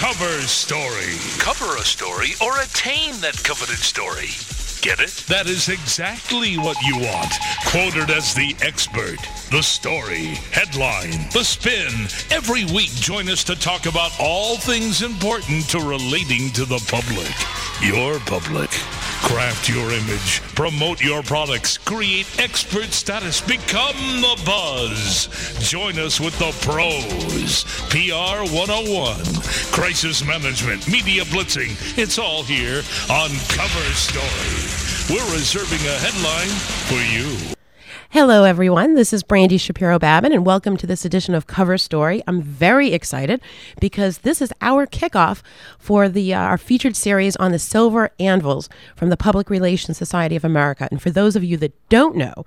[0.00, 1.18] cover story.
[1.38, 4.30] Cover a story or attain that coveted story.
[4.80, 5.10] Get it?
[5.28, 7.34] That is exactly what you want.
[7.66, 9.18] Quoted as the expert,
[9.50, 11.92] the story, headline, the spin.
[12.30, 17.28] Every week, join us to talk about all things important to relating to the public.
[17.82, 18.70] Your public.
[19.22, 25.28] Craft your image, promote your products, create expert status, become the buzz.
[25.60, 27.64] Join us with the pros.
[27.90, 29.16] PR 101,
[29.72, 31.76] crisis management, media blitzing.
[31.96, 35.14] It's all here on Cover Story.
[35.14, 36.48] We're reserving a headline
[36.88, 37.59] for you.
[38.12, 38.96] Hello, everyone.
[38.96, 42.24] This is Brandy Shapiro Babin, and welcome to this edition of Cover Story.
[42.26, 43.40] I'm very excited
[43.80, 45.42] because this is our kickoff
[45.78, 50.34] for the uh, our featured series on the silver anvils from the Public Relations Society
[50.34, 50.88] of America.
[50.90, 52.44] And for those of you that don't know,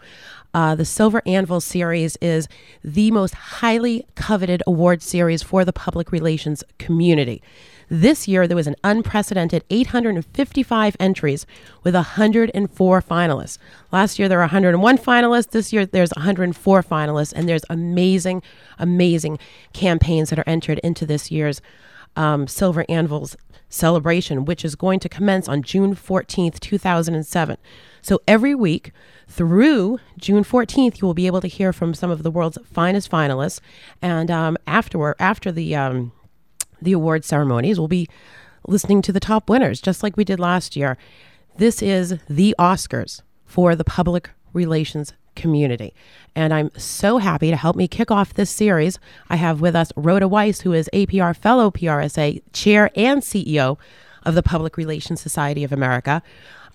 [0.53, 2.49] uh, the Silver Anvil series is
[2.83, 7.41] the most highly coveted award series for the public relations community.
[7.89, 11.45] This year, there was an unprecedented 855 entries
[11.83, 13.57] with 104 finalists.
[13.91, 15.51] Last year, there were 101 finalists.
[15.51, 18.41] This year, there's 104 finalists, and there's amazing,
[18.79, 19.39] amazing
[19.73, 21.61] campaigns that are entered into this year's
[22.15, 23.35] um, Silver Anvils
[23.69, 27.57] celebration, which is going to commence on June 14th, 2007.
[28.01, 28.91] So every week
[29.27, 33.09] through June 14th, you will be able to hear from some of the world's finest
[33.09, 33.59] finalists.
[34.01, 36.11] And um, afterward, after the um,
[36.83, 38.07] the award ceremonies, we'll be
[38.67, 40.97] listening to the top winners, just like we did last year.
[41.57, 45.93] This is the Oscars for the public relations community.
[46.35, 48.99] And I'm so happy to help me kick off this series.
[49.29, 53.77] I have with us Rhoda Weiss, who is APR Fellow PRSA Chair and CEO
[54.23, 56.21] of the Public Relations Society of America.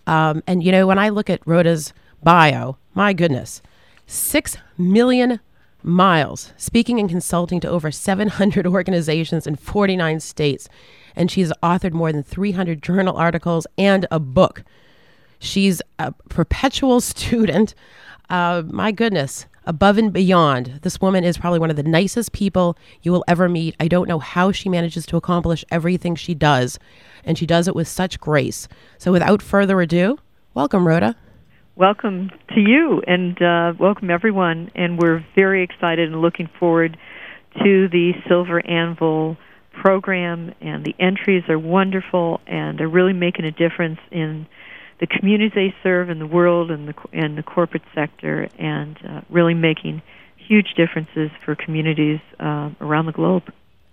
[0.07, 1.93] Um, and, you know, when I look at Rhoda's
[2.23, 3.63] bio, my goodness,
[4.07, 5.41] six million
[5.83, 10.69] miles, speaking and consulting to over 700 organizations in 49 states.
[11.17, 14.65] And she's authored more than 300 journal articles and a book.
[15.39, 17.75] She's a perpetual student.
[18.31, 20.81] Uh, my goodness, above and beyond.
[20.83, 23.75] This woman is probably one of the nicest people you will ever meet.
[23.81, 26.79] I don't know how she manages to accomplish everything she does,
[27.25, 28.69] and she does it with such grace.
[28.99, 30.19] So, without further ado,
[30.55, 31.17] welcome, Rhoda
[31.79, 34.69] welcome to you and uh, welcome everyone.
[34.75, 36.99] And we're very excited and looking forward
[37.63, 39.37] to the Silver Anvil
[39.73, 40.53] program.
[40.61, 44.47] And the entries are wonderful and they're really making a difference in
[44.99, 49.21] the communities they serve in the world and the and the corporate sector, and uh,
[49.31, 50.03] really making
[50.37, 53.45] huge differences for communities uh, around the globe.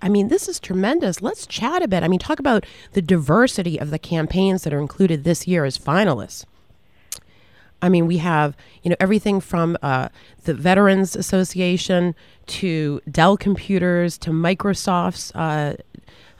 [0.02, 1.22] I mean, this is tremendous.
[1.22, 2.02] Let's chat a bit.
[2.02, 5.78] I mean, talk about the diversity of the campaigns that are included this year as
[5.78, 6.46] finalists.
[7.81, 10.09] I mean, we have you know everything from uh,
[10.44, 12.16] the Veterans Association
[12.47, 15.75] to Dell Computers to Microsoft's uh,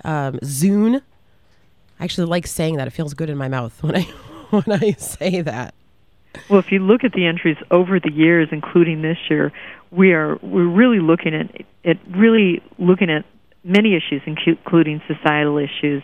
[0.04, 1.02] um, Zune.
[2.00, 4.02] I actually like saying that; it feels good in my mouth when I
[4.50, 5.74] when I say that.
[6.50, 9.52] Well, if you look at the entries over the years, including this year,
[9.92, 11.50] we are we're really looking at
[11.84, 13.26] at really looking at
[13.64, 16.04] many issues, including societal issues,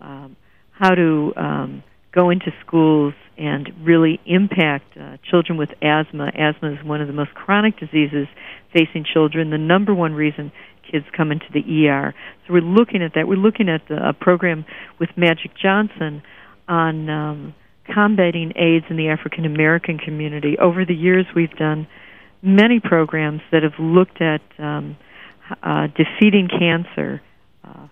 [0.00, 0.36] um,
[0.72, 1.82] how to um,
[2.12, 6.30] go into schools and really impact uh, children with asthma.
[6.34, 8.26] Asthma is one of the most chronic diseases
[8.72, 10.52] facing children, the number one reason
[10.90, 12.14] kids come into the ER.
[12.46, 13.28] So we're looking at that.
[13.28, 14.64] We're looking at the, a program
[14.98, 16.22] with Magic Johnson
[16.68, 17.54] on um,
[17.92, 20.56] combating AIDS in the African American community.
[20.58, 21.86] Over the years, we've done
[22.42, 24.96] many programs that have looked at um,
[25.62, 27.20] uh, defeating cancer.
[27.64, 27.86] Uh,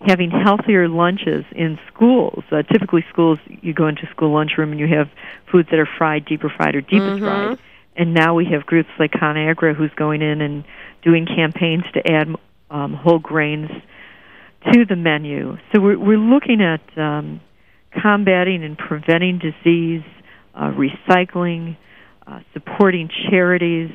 [0.00, 2.42] having healthier lunches in schools.
[2.50, 5.08] Uh, typically, schools you go into school lunchroom and you have
[5.50, 7.24] foods that are fried, deeper fried, or deepest mm-hmm.
[7.24, 7.58] fried.
[7.96, 10.64] And now we have groups like ConAgra who's going in and
[11.02, 12.28] doing campaigns to add
[12.70, 13.70] um, whole grains
[14.72, 15.56] to the menu.
[15.72, 17.40] So we're, we're looking at um,
[18.00, 20.04] combating and preventing disease,
[20.54, 21.76] uh, recycling,
[22.26, 23.90] uh, supporting charities,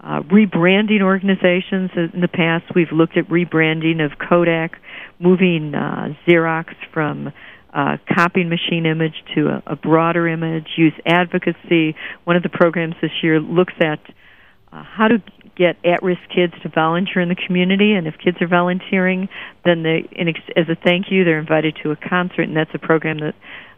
[0.00, 1.90] uh, rebranding organizations.
[1.96, 4.78] In the past, we've looked at rebranding of Kodak,
[5.18, 7.32] moving uh, Xerox from
[7.72, 11.96] uh, copying machine image to a, a broader image, youth advocacy.
[12.24, 13.98] One of the programs this year looks at
[14.72, 15.22] uh, how to
[15.56, 19.28] get at-risk kids to volunteer in the community, and if kids are volunteering,
[19.64, 20.08] then they,
[20.56, 23.34] as a thank you, they're invited to a concert, and that's a program that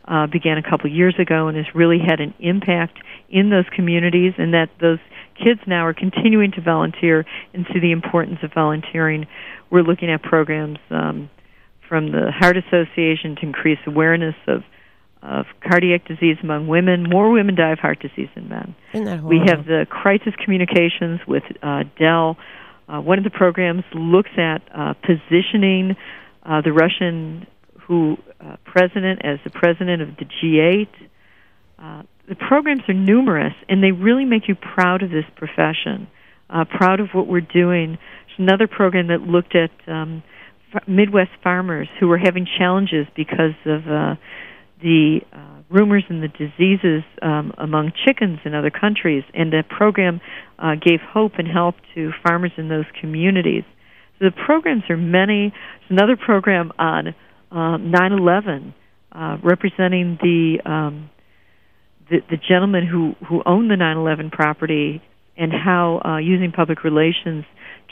[0.09, 2.99] uh, began a couple years ago and has really had an impact
[3.29, 4.99] in those communities, and that those
[5.37, 9.27] kids now are continuing to volunteer and see the importance of volunteering.
[9.71, 11.31] We're looking at programs um,
[11.89, 14.63] from the Heart Association to increase awareness of
[15.23, 17.05] of cardiac disease among women.
[17.09, 18.77] More women die of heart disease than men.
[19.25, 22.37] we have the crisis communications with uh, Dell.
[22.89, 25.97] Uh, one of the programs looks at uh, positioning
[26.45, 27.47] uh, the Russian
[27.87, 30.89] who uh, president as the president of the G8.
[31.79, 36.09] Uh, the programs are numerous, and they really make you proud of this profession,
[36.51, 37.99] uh, proud of what we're doing.
[38.38, 40.23] Another program that looked at um,
[40.87, 44.15] Midwest farmers who were having challenges because of uh,
[44.83, 50.21] the uh, rumors and the diseases um, among chickens in other countries, and the program
[50.59, 53.65] uh, gave hope and help to farmers in those communities.
[54.19, 55.53] So the programs are many.
[55.81, 57.09] There's another program on
[57.50, 58.75] uh, 9/11,
[59.12, 61.11] uh, representing the, um,
[62.11, 65.03] the the gentleman who who owned the 9/11 property
[65.37, 67.44] and how uh, using public relations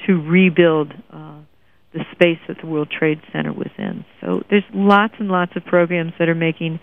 [0.06, 1.38] to rebuild uh,
[1.92, 4.04] the space that the World Trade Center was in.
[4.20, 6.80] So there's lots and lots of programs that are making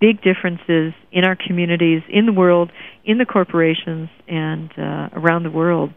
[0.00, 2.72] big differences in our communities, in the world,
[3.04, 5.92] in the corporations, and uh, around the world.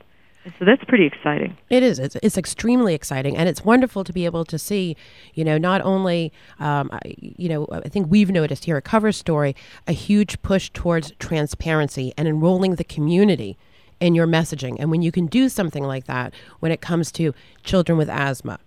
[0.45, 1.57] And so that's pretty exciting.
[1.69, 1.99] It is.
[1.99, 4.95] It's, it's extremely exciting, and it's wonderful to be able to see.
[5.33, 9.57] You know, not only, um, you know, I think we've noticed here at Cover Story
[9.87, 13.57] a huge push towards transparency and enrolling the community
[13.99, 14.77] in your messaging.
[14.79, 17.33] And when you can do something like that, when it comes to
[17.63, 18.59] children with asthma,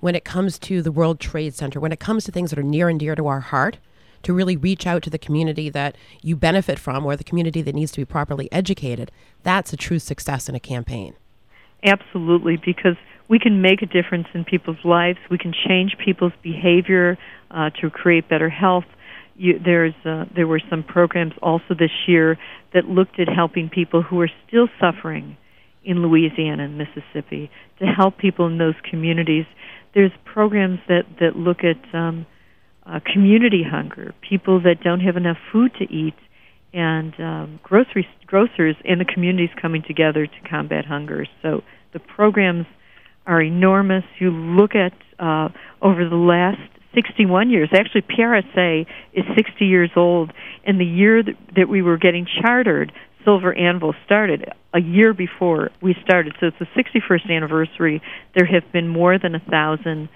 [0.00, 2.62] when it comes to the World Trade Center, when it comes to things that are
[2.62, 3.78] near and dear to our heart,
[4.22, 7.74] to really reach out to the community that you benefit from or the community that
[7.74, 11.14] needs to be properly educated, that's a true success in a campaign.
[11.82, 12.96] Absolutely, because
[13.28, 15.18] we can make a difference in people's lives.
[15.30, 17.18] We can change people's behavior
[17.50, 18.86] uh, to create better health.
[19.36, 22.38] You, there's uh, there were some programs also this year
[22.72, 25.36] that looked at helping people who are still suffering
[25.84, 29.44] in Louisiana and Mississippi to help people in those communities.
[29.94, 32.26] There's programs that that look at um,
[32.86, 36.14] uh, community hunger, people that don't have enough food to eat,
[36.72, 41.26] and um, grocery grocers in the communities coming together to combat hunger.
[41.42, 42.66] So the programs
[43.26, 44.04] are enormous.
[44.18, 45.48] You look at uh,
[45.80, 46.60] over the last
[46.94, 47.68] 61 years.
[47.72, 50.32] Actually, PRSA is 60 years old,
[50.64, 52.92] and the year that, that we were getting chartered,
[53.24, 56.34] Silver Anvil started a year before we started.
[56.40, 58.02] So it's the 61st anniversary.
[58.34, 60.08] There have been more than a thousand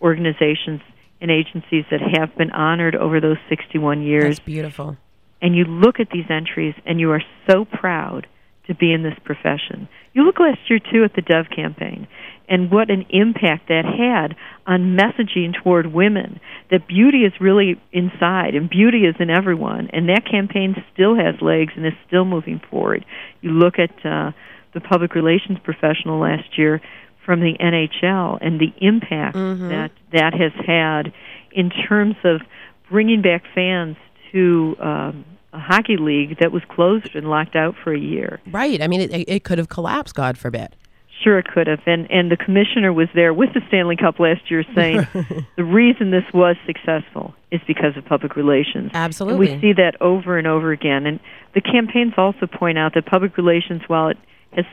[0.00, 0.80] organizations
[1.20, 4.36] and agencies that have been honored over those 61 years.
[4.36, 4.96] That's beautiful.
[5.40, 8.26] And you look at these entries and you are so proud
[8.66, 9.88] to be in this profession.
[10.14, 12.08] You look last year too at the Dove campaign
[12.48, 14.36] and what an impact that had
[14.66, 20.08] on messaging toward women that beauty is really inside and beauty is in everyone and
[20.08, 23.04] that campaign still has legs and is still moving forward.
[23.40, 24.32] You look at uh,
[24.72, 26.80] the public relations professional last year
[27.24, 29.68] from the NHL and the impact mm-hmm.
[29.68, 31.12] that that has had
[31.52, 32.42] in terms of
[32.90, 33.96] bringing back fans
[34.32, 38.40] to um, a hockey league that was closed and locked out for a year.
[38.50, 38.82] Right.
[38.82, 40.76] I mean, it, it could have collapsed, God forbid.
[41.24, 41.80] Sure, it could have.
[41.86, 45.06] And and the commissioner was there with the Stanley Cup last year, saying
[45.56, 48.90] the reason this was successful is because of public relations.
[48.92, 49.50] Absolutely.
[49.50, 51.06] And we see that over and over again.
[51.06, 51.18] And
[51.54, 54.18] the campaigns also point out that public relations, while it
[54.52, 54.66] has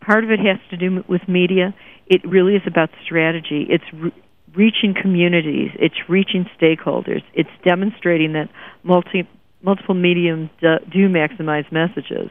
[0.00, 1.74] part of it has to do with media.
[2.06, 3.66] It really is about strategy.
[3.68, 4.12] It's re-
[4.54, 5.70] reaching communities.
[5.74, 7.22] It's reaching stakeholders.
[7.34, 8.48] It's demonstrating that
[8.82, 9.28] multi
[9.62, 12.30] multiple mediums do, do maximize messages.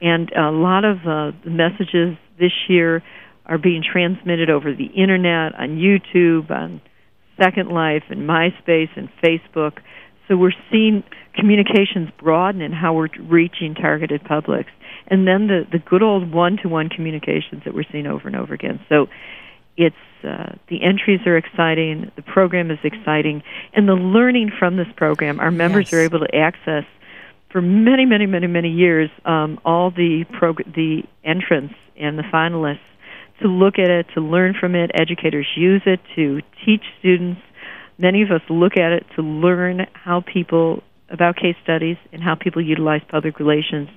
[0.00, 3.02] And a lot of uh, the messages this year
[3.46, 6.80] are being transmitted over the internet, on YouTube, on
[7.40, 9.78] Second Life, and MySpace, and Facebook.
[10.28, 11.04] So we're seeing
[11.34, 14.70] communications broaden in how we're reaching targeted publics
[15.06, 18.36] and then the the good old one to one communications that we're seeing over and
[18.36, 18.80] over again.
[18.88, 19.08] So
[19.76, 23.42] it's uh, the entries are exciting, the program is exciting,
[23.74, 25.94] and the learning from this program, our members yes.
[25.94, 26.84] are able to access
[27.54, 32.80] for many, many, many, many years um, all the prog- the entrants and the finalists
[33.40, 34.90] to look at it, to learn from it.
[34.92, 37.40] Educators use it to teach students.
[37.96, 42.34] Many of us look at it to learn how people about case studies and how
[42.34, 43.88] people utilize public relations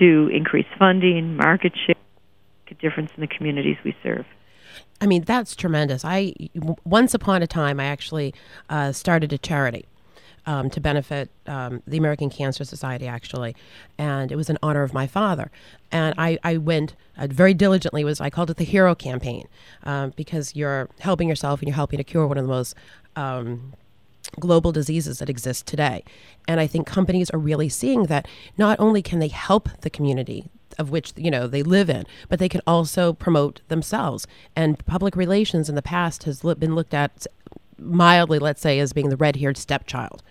[0.00, 1.94] to increase funding, market share,
[2.64, 4.26] make a difference in the communities we serve.
[5.00, 6.04] I mean, that's tremendous.
[6.04, 6.34] I
[6.84, 8.34] once upon a time, I actually
[8.68, 9.86] uh, started a charity.
[10.44, 13.54] Um, to benefit um, the American Cancer Society, actually,
[13.96, 15.52] and it was in honor of my father.
[15.92, 18.02] And I, I went uh, very diligently.
[18.02, 19.46] Was I called it the Hero Campaign
[19.84, 22.74] um, because you're helping yourself and you're helping to cure one of the most
[23.14, 23.74] um,
[24.38, 26.04] global diseases that exist today.
[26.48, 28.26] And I think companies are really seeing that
[28.58, 32.38] not only can they help the community of which you know they live in, but
[32.38, 34.26] they can also promote themselves.
[34.56, 37.26] And public relations in the past has been looked at
[37.84, 40.22] mildly, let's say, as being the red-haired stepchild.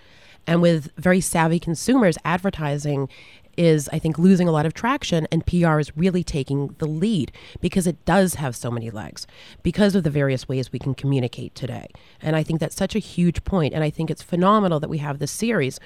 [0.48, 3.10] And with very savvy consumers, advertising
[3.58, 7.32] is, I think, losing a lot of traction, and PR is really taking the lead
[7.60, 9.28] because it does have so many legs
[9.62, 11.88] because of the various ways we can communicate today.
[12.22, 15.00] And I think that's such a huge point, and I think it's phenomenal that we
[15.00, 15.80] have this series.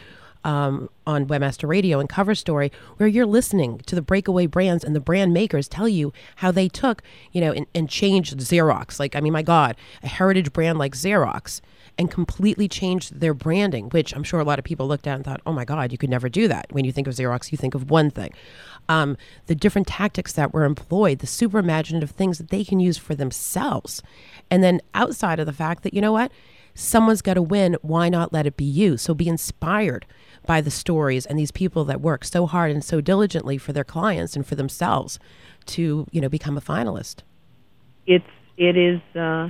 [0.46, 4.96] Um, on Webmaster Radio and Cover Story, where you're listening to the breakaway brands and
[4.96, 9.00] the brand makers tell you how they took, you know, and, and changed Xerox.
[9.00, 11.62] Like, I mean, my God, a heritage brand like Xerox
[11.98, 15.24] and completely changed their branding, which I'm sure a lot of people looked at and
[15.24, 16.68] thought, oh my God, you could never do that.
[16.72, 18.34] When you think of Xerox, you think of one thing.
[18.88, 22.98] Um, the different tactics that were employed, the super imaginative things that they can use
[22.98, 24.04] for themselves.
[24.52, 26.32] And then outside of the fact that, you know what?
[26.76, 27.78] Someone's got to win.
[27.82, 28.98] Why not let it be you?
[28.98, 30.06] So be inspired
[30.46, 33.84] by the stories and these people that work so hard and so diligently for their
[33.84, 35.18] clients and for themselves
[35.68, 37.24] to, you know, become a finalist.
[38.06, 38.26] It's,
[38.58, 39.50] it is, uh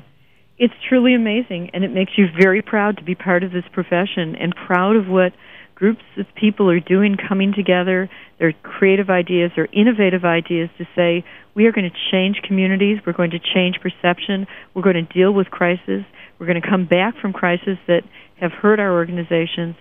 [0.57, 4.37] it's truly amazing, and it makes you very proud to be part of this profession
[4.37, 5.33] and proud of what
[5.75, 11.25] groups of people are doing, coming together, their creative ideas, their innovative ideas to say,
[11.53, 15.33] we are going to change communities, we're going to change perception, we're going to deal
[15.33, 16.05] with crisis,
[16.39, 18.03] we're going to come back from crises that
[18.39, 19.75] have hurt our organizations,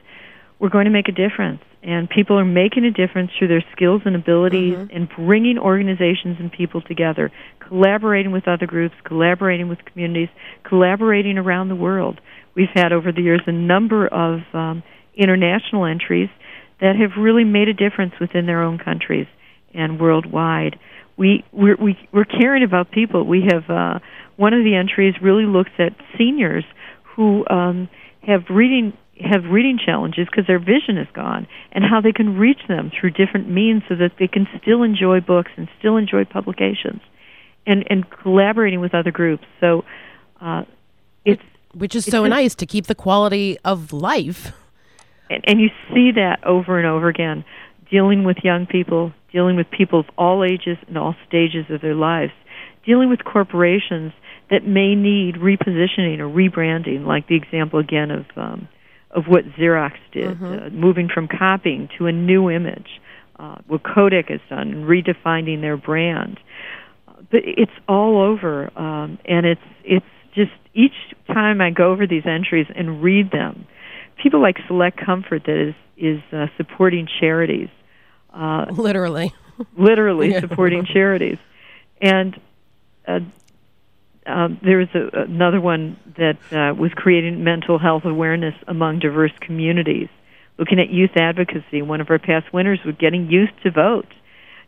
[0.58, 1.60] we're going to make a difference.
[1.82, 4.96] And people are making a difference through their skills and abilities mm-hmm.
[4.96, 7.30] and bringing organizations and people together,
[7.60, 10.30] collaborating with other groups, collaborating with communities,
[10.62, 12.20] collaborating around the world.
[12.54, 14.82] We've had over the years a number of um,
[15.14, 16.30] international entries
[16.80, 19.26] that have really made a difference within their own countries
[19.74, 20.78] and worldwide.
[21.16, 23.24] We we're, we, we're caring about people.
[23.24, 24.00] We have uh,
[24.36, 26.64] one of the entries really looks at seniors
[27.14, 27.88] who um,
[28.22, 32.60] have reading have reading challenges because their vision is gone and how they can reach
[32.66, 37.00] them through different means so that they can still enjoy books and still enjoy publications
[37.66, 39.84] and and collaborating with other groups so
[40.40, 40.64] uh,
[41.24, 41.42] it's
[41.74, 44.52] which is it's so nice to keep the quality of life
[45.30, 47.44] and, and you see that over and over again
[47.90, 51.94] dealing with young people dealing with people of all ages and all stages of their
[51.94, 52.32] lives
[52.86, 54.12] dealing with corporations
[54.50, 58.68] that may need repositioning or rebranding like the example again of um,
[59.10, 60.44] of what Xerox did, mm-hmm.
[60.44, 62.88] uh, moving from copying to a new image.
[63.38, 66.38] Uh, what Kodak has done, and redefining their brand.
[67.32, 70.92] But it's all over, um, and it's it's just each
[71.26, 73.66] time I go over these entries and read them,
[74.22, 77.68] people like Select Comfort that is is uh, supporting charities.
[78.34, 79.32] Uh, literally.
[79.78, 80.40] literally yeah.
[80.40, 81.38] supporting charities,
[82.00, 82.40] and
[83.06, 83.20] uh,
[84.26, 89.32] um, there was a, another one that uh, was creating mental health awareness among diverse
[89.40, 90.08] communities,
[90.58, 91.82] looking at youth advocacy.
[91.82, 94.08] One of our past winners was getting youth to vote.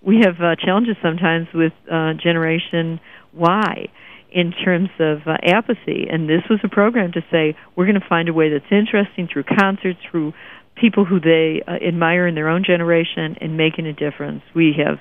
[0.02, 3.00] We have uh, challenges sometimes with uh, Generation
[3.32, 3.88] Y
[4.30, 8.06] in terms of uh, apathy, and this was a program to say we're going to
[8.06, 10.34] find a way that's interesting through concerts, through
[10.76, 14.42] people who they uh, admire in their own generation, and making a difference.
[14.54, 14.98] We have,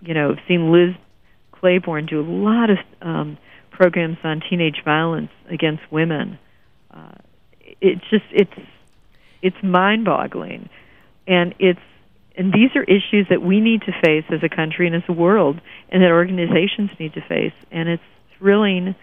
[0.00, 0.94] you know, seen Liz
[1.52, 3.38] Claiborne do a lot of um,
[3.70, 6.38] programs on teenage violence against women.
[6.90, 7.14] Uh,
[7.80, 8.68] it's just it's
[9.42, 10.68] it's mind-boggling,
[11.26, 11.80] and it's
[12.36, 15.12] and these are issues that we need to face as a country and as a
[15.12, 17.52] world, and that organizations need to face.
[17.70, 18.02] And it's
[18.38, 18.94] thrilling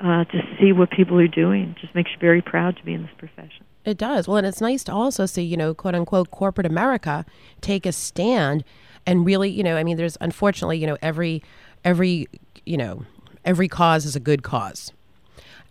[0.00, 1.70] uh, to see what people are doing.
[1.70, 3.64] It just makes you very proud to be in this profession.
[3.84, 4.28] It does.
[4.28, 7.24] Well, and it's nice to also see, you know, quote unquote, corporate America
[7.60, 8.64] take a stand
[9.06, 11.42] and really, you know, I mean, there's unfortunately, you know, every
[11.84, 12.28] every
[12.64, 13.04] you know
[13.44, 14.92] every cause is a good cause.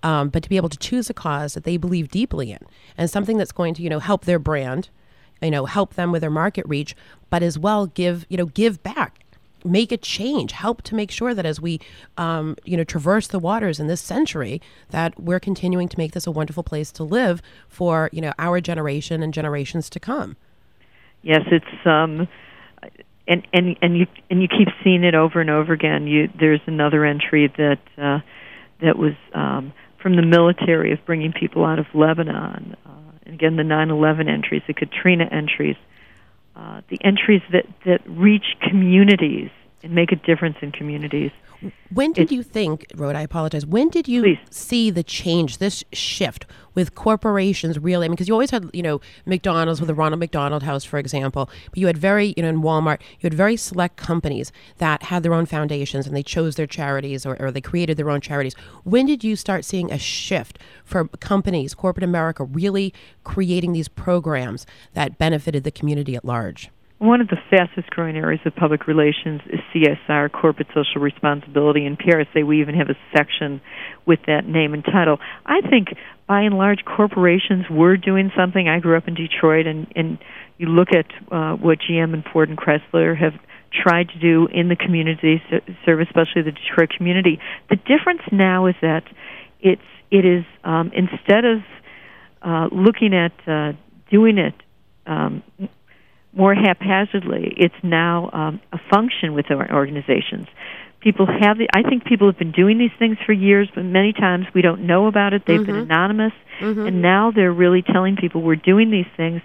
[0.03, 2.59] Um, but to be able to choose a cause that they believe deeply in
[2.97, 4.89] and something that's going to you know help their brand
[5.43, 6.95] you know help them with their market reach
[7.29, 9.20] but as well give you know give back
[9.63, 11.79] make a change help to make sure that as we
[12.17, 16.27] um, you know traverse the waters in this century that we're continuing to make this
[16.27, 20.35] a wonderful place to live for you know our generation and generations to come
[21.23, 22.27] yes it's um
[23.27, 26.07] and and and you and you keep seeing it over and over again.
[26.07, 28.19] You there's another entry that uh,
[28.81, 32.75] that was um, from the military of bringing people out of Lebanon.
[32.85, 32.89] Uh,
[33.25, 35.77] and again, the 9/11 entries, the Katrina entries,
[36.55, 39.49] uh, the entries that that reach communities
[39.83, 41.31] and make a difference in communities.
[41.93, 44.39] When did you think, Rhoda, I apologize, when did you please.
[44.49, 48.05] see the change, this shift with corporations really?
[48.05, 50.97] I mean, because you always had, you know, McDonald's with the Ronald McDonald House, for
[50.97, 55.03] example, but you had very, you know, in Walmart, you had very select companies that
[55.03, 58.21] had their own foundations and they chose their charities or, or they created their own
[58.21, 58.55] charities.
[58.83, 64.65] When did you start seeing a shift for companies, corporate America, really creating these programs
[64.93, 66.69] that benefited the community at large?
[67.01, 71.83] One of the fastest growing areas of public relations is CSR, corporate social responsibility.
[71.87, 73.59] In PRSA, we even have a section
[74.05, 75.17] with that name and title.
[75.43, 75.87] I think
[76.27, 78.69] by and large, corporations were doing something.
[78.69, 80.19] I grew up in Detroit, and, and
[80.59, 83.33] you look at uh, what GM and Ford and Chrysler have
[83.73, 85.41] tried to do in the community,
[85.83, 87.39] serve especially the Detroit community.
[87.71, 89.05] The difference now is that
[89.59, 89.81] it's
[90.11, 91.61] it is um, instead of
[92.43, 93.73] uh, looking at uh,
[94.11, 94.53] doing it
[95.07, 95.41] um,
[96.33, 97.53] more haphazardly.
[97.57, 100.47] It's now um, a function with our organizations.
[101.01, 101.67] People have the.
[101.73, 104.85] I think people have been doing these things for years, but many times we don't
[104.85, 105.43] know about it.
[105.45, 105.65] They've mm-hmm.
[105.65, 106.85] been anonymous, mm-hmm.
[106.85, 109.41] and now they're really telling people we're doing these things,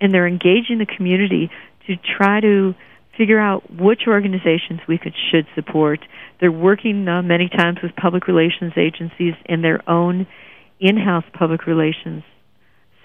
[0.00, 1.50] and they're engaging the community
[1.88, 2.74] to try to
[3.18, 5.98] figure out which organizations we could should support.
[6.40, 10.28] They're working uh, many times with public relations agencies and their own
[10.78, 12.22] in-house public relations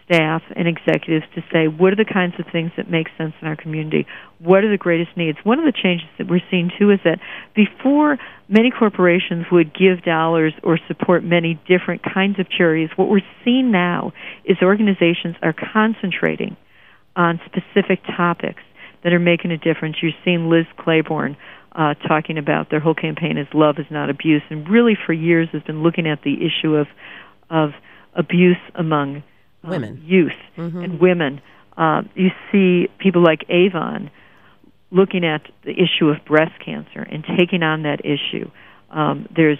[0.05, 3.47] staff and executives to say what are the kinds of things that make sense in
[3.47, 4.05] our community?
[4.39, 5.37] What are the greatest needs?
[5.43, 7.19] One of the changes that we're seeing too is that
[7.55, 13.25] before many corporations would give dollars or support many different kinds of charities what we're
[13.43, 14.13] seeing now
[14.45, 16.55] is organizations are concentrating
[17.15, 18.61] on specific topics
[19.03, 19.97] that are making a difference.
[20.01, 21.37] You're seeing liz claiborne
[21.71, 25.49] uh, talking about their whole campaign is love is not abuse and really for years
[25.51, 26.87] has been looking at the issue of
[27.49, 27.71] of
[28.15, 29.23] abuse among
[29.67, 30.79] women, uh, youth, mm-hmm.
[30.79, 31.41] and women.
[31.77, 34.09] Uh, you see people like Avon
[34.91, 38.49] looking at the issue of breast cancer and taking on that issue.
[38.91, 39.57] Um, there's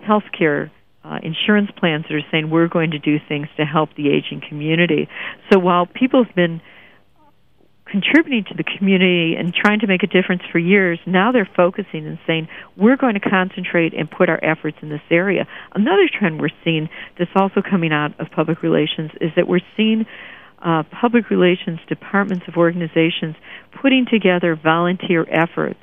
[0.00, 0.70] healthcare
[1.04, 4.42] uh, insurance plans that are saying we're going to do things to help the aging
[4.48, 5.08] community.
[5.52, 6.60] So while people have been
[7.90, 12.06] contributing to the community and trying to make a difference for years, now they're focusing
[12.06, 15.46] and saying, we're going to concentrate and put our efforts in this area.
[15.74, 20.06] Another trend we're seeing that's also coming out of public relations is that we're seeing
[20.60, 23.36] uh, public relations departments of organizations
[23.80, 25.78] putting together volunteer efforts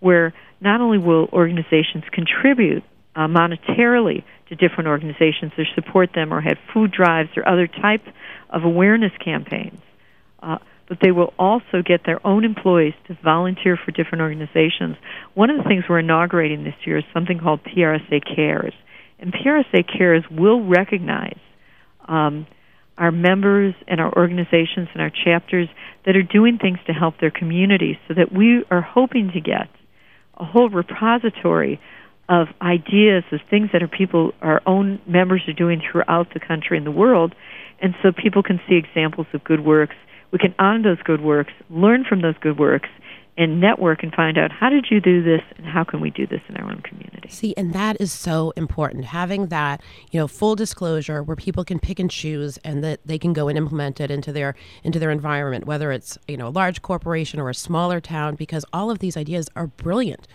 [0.00, 2.82] where not only will organizations contribute
[3.14, 8.02] uh, monetarily to different organizations or support them or have food drives or other type
[8.50, 9.80] of awareness campaigns,
[10.42, 10.58] uh,
[10.88, 14.96] but they will also get their own employees to volunteer for different organizations.
[15.34, 18.74] One of the things we're inaugurating this year is something called PRSA Cares.
[19.18, 21.38] And PRSA Cares will recognize
[22.06, 22.46] um,
[22.98, 25.68] our members and our organizations and our chapters
[26.04, 29.68] that are doing things to help their communities so that we are hoping to get
[30.36, 31.80] a whole repository
[32.28, 36.76] of ideas of things that our people our own members are doing throughout the country
[36.76, 37.34] and the world
[37.80, 39.94] and so people can see examples of good works
[40.36, 42.90] we can honor those good works, learn from those good works,
[43.38, 46.26] and network and find out how did you do this and how can we do
[46.26, 47.28] this in our own community.
[47.30, 49.06] See, and that is so important.
[49.06, 53.18] Having that, you know, full disclosure where people can pick and choose and that they
[53.18, 56.50] can go and implement it into their into their environment, whether it's, you know, a
[56.50, 60.28] large corporation or a smaller town because all of these ideas are brilliant.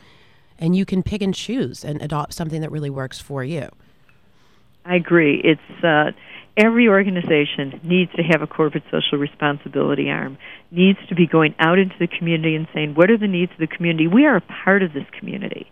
[0.58, 3.70] And you can pick and choose and adopt something that really works for you.
[4.86, 5.42] I agree.
[5.44, 6.12] It's uh
[6.58, 10.38] every organization needs to have a corporate social responsibility arm,
[10.70, 13.60] needs to be going out into the community and saying, what are the needs of
[13.60, 14.08] the community?
[14.08, 15.68] We are a part of this community.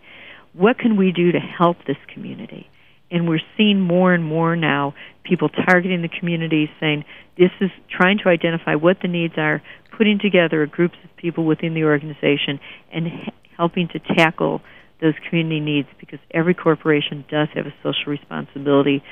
[0.52, 2.68] What can we do to help this community?
[3.10, 7.04] And we're seeing more and more now people targeting the community saying,
[7.36, 9.62] this is trying to identify what the needs are,
[9.96, 12.60] putting together groups of people within the organization,
[12.92, 13.08] and
[13.56, 14.60] helping to tackle
[15.00, 19.02] those community needs because every corporation does have a social responsibility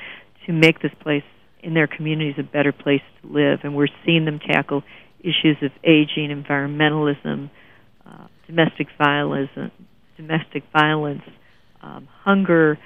[0.45, 1.23] to make this place
[1.61, 3.59] in their communities a better place to live.
[3.63, 4.83] And we're seeing them tackle
[5.19, 7.49] issues of aging, environmentalism,
[8.05, 9.49] uh, domestic violence,
[10.17, 11.23] domestic violence,
[11.81, 12.77] um, hunger,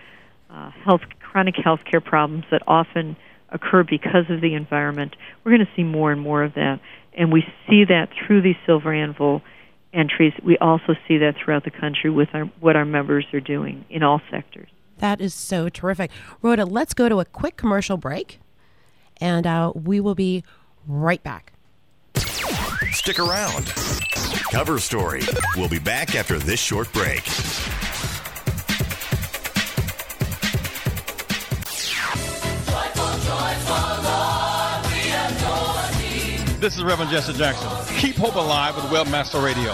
[0.49, 3.15] uh, health, chronic health care problems that often
[3.49, 5.15] occur because of the environment.
[5.43, 6.79] We're going to see more and more of that,
[7.15, 9.41] and we see that through these Silver Anvil
[9.93, 10.33] entries.
[10.43, 14.01] We also see that throughout the country with our, what our members are doing in
[14.03, 14.69] all sectors.
[14.97, 16.11] That is so terrific.
[16.41, 18.39] Rhoda, let's go to a quick commercial break
[19.23, 20.43] and uh, we will be
[20.85, 21.53] right back.
[22.91, 23.65] Stick around.
[24.51, 25.21] Cover Story.
[25.55, 27.23] We'll be back after this short break.
[36.59, 37.69] This is Reverend Jesse Jackson.
[37.97, 39.73] Keep hope alive with Webmaster Radio.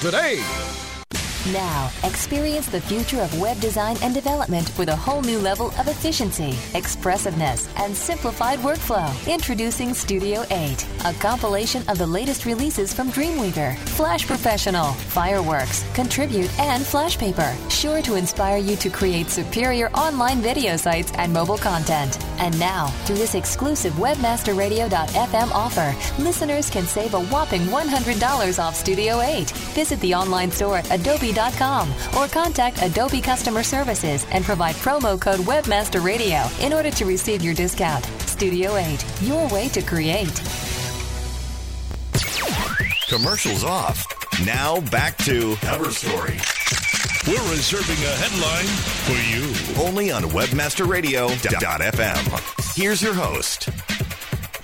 [0.00, 0.85] today.
[1.52, 5.86] Now, experience the future of web design and development with a whole new level of
[5.86, 9.08] efficiency, expressiveness, and simplified workflow.
[9.32, 16.50] Introducing Studio 8, a compilation of the latest releases from Dreamweaver, Flash Professional, Fireworks, Contribute,
[16.58, 17.54] and Flashpaper.
[17.70, 22.18] Sure to inspire you to create superior online video sites and mobile content.
[22.40, 29.20] And now, through this exclusive WebmasterRadio.fm offer, listeners can save a whopping $100 off Studio
[29.20, 29.48] 8.
[29.76, 30.86] Visit the online store at
[31.36, 37.04] Adobe or contact Adobe Customer Services and provide promo code Webmaster Radio in order to
[37.04, 38.06] receive your discount.
[38.26, 40.40] Studio 8, your way to create.
[43.08, 44.06] Commercials off.
[44.44, 46.38] Now back to Cover Story.
[47.26, 48.66] We're reserving a headline
[49.04, 49.52] for you.
[49.86, 52.76] Only on WebmasterRadio.fm.
[52.76, 53.68] Here's your host,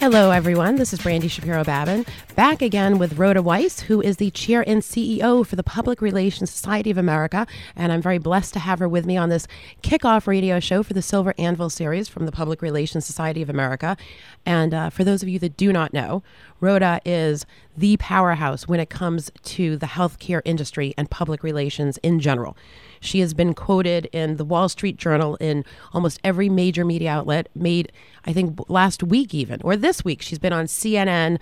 [0.03, 0.75] Hello, everyone.
[0.75, 4.83] This is Brandy Shapiro Babin, back again with Rhoda Weiss, who is the chair and
[4.83, 7.47] CEO for the Public Relations Society of America.
[7.77, 9.47] And I'm very blessed to have her with me on this
[9.85, 13.97] kickoff radio show for the Silver Anvil series from the Public Relations Society of America.
[14.45, 16.25] And uh, for those of you that do not know,
[16.59, 22.19] Rhoda is the powerhouse when it comes to the healthcare industry and public relations in
[22.19, 22.57] general.
[23.03, 27.49] She has been quoted in the Wall Street Journal in almost every major media outlet,
[27.55, 27.93] made,
[28.25, 30.23] I think, last week even, or this week.
[30.23, 31.39] She's been on CNN,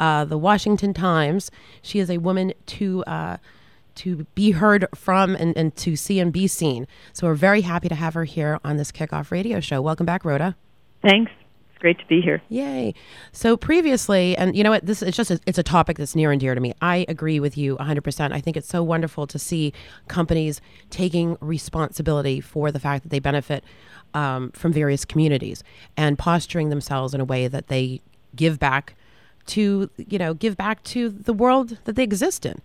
[0.00, 1.50] uh, the Washington Times.
[1.80, 3.04] She is a woman to.
[3.04, 3.36] Uh,
[3.96, 6.88] to be heard from and, and to see and be seen.
[7.12, 9.80] So we're very happy to have her here on this kickoff radio show.
[9.80, 10.56] Welcome back, Rhoda.
[11.00, 11.30] Thanks
[11.84, 12.40] great to be here.
[12.48, 12.94] Yay.
[13.32, 16.32] So previously, and you know what, this is just, a, it's a topic that's near
[16.32, 16.72] and dear to me.
[16.80, 18.32] I agree with you 100%.
[18.32, 19.74] I think it's so wonderful to see
[20.08, 23.64] companies taking responsibility for the fact that they benefit
[24.14, 25.62] um, from various communities
[25.94, 28.00] and posturing themselves in a way that they
[28.34, 28.94] give back
[29.48, 32.62] to, you know, give back to the world that they exist in.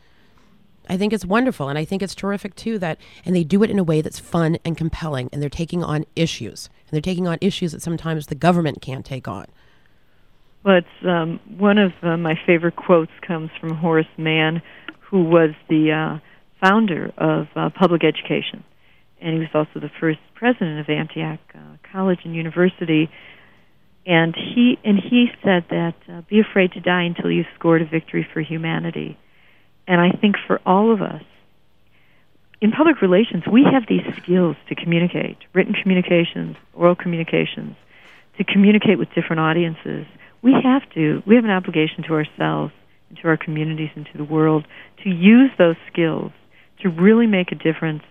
[0.89, 1.69] I think it's wonderful.
[1.69, 4.19] And I think it's terrific too that, and they do it in a way that's
[4.19, 8.27] fun and compelling and they're taking on issues and they're taking on issues that sometimes
[8.27, 9.45] the government can't take on.
[10.63, 14.61] Well, it's um, one of uh, my favorite quotes comes from Horace Mann,
[14.99, 16.19] who was the uh,
[16.61, 18.63] founder of uh, public education,
[19.21, 21.59] and he was also the first president of Antioch uh,
[21.91, 23.09] College and University.
[24.05, 27.85] And he and he said that uh, be afraid to die until you've scored a
[27.85, 29.17] victory for humanity.
[29.89, 31.23] And I think for all of us,
[32.61, 37.75] in public relations, we have these skills to communicate written communications, oral communications,
[38.37, 40.05] to communicate with different audiences.
[40.43, 42.71] We have to, we have an obligation to ourselves
[43.09, 44.67] and to our communities and to the world
[45.03, 46.31] to use those skills
[46.81, 48.03] to really make a difference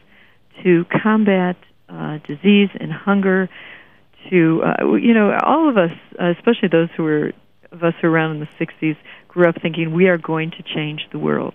[0.64, 1.56] to combat
[1.88, 3.48] uh, disease and hunger.
[4.30, 7.32] To uh, you know, all of us, uh, especially those who were
[7.70, 8.96] of us who were around in the '60s,
[9.28, 11.54] grew up thinking we are going to change the world.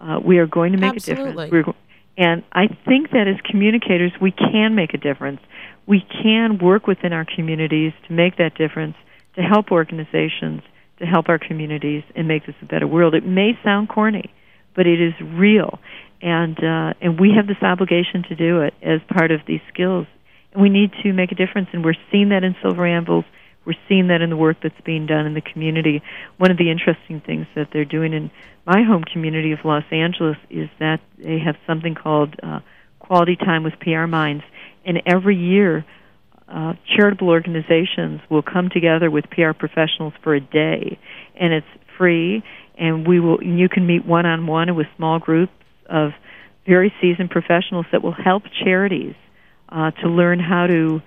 [0.00, 1.44] Uh, we are going to make Absolutely.
[1.44, 1.76] a difference.
[2.16, 5.40] And I think that as communicators, we can make a difference.
[5.86, 8.96] We can work within our communities to make that difference,
[9.36, 10.62] to help organizations,
[10.98, 13.14] to help our communities, and make this a better world.
[13.14, 14.32] It may sound corny,
[14.74, 15.78] but it is real,
[16.20, 20.06] and uh, and we have this obligation to do it as part of these skills.
[20.52, 23.24] And we need to make a difference, and we're seeing that in Silver Anvils.
[23.64, 26.02] We're seeing that in the work that's being done in the community.
[26.38, 28.30] One of the interesting things that they're doing in
[28.66, 32.60] my home community of Los Angeles is that they have something called uh,
[32.98, 34.44] Quality Time with PR Minds,
[34.84, 35.84] and every year
[36.48, 40.98] uh, charitable organizations will come together with PR professionals for a day,
[41.36, 42.42] and it's free.
[42.76, 43.42] And we will.
[43.42, 45.52] You can meet one on one with small groups
[45.86, 46.12] of
[46.66, 49.14] very seasoned professionals that will help charities
[49.68, 51.02] uh, to learn how to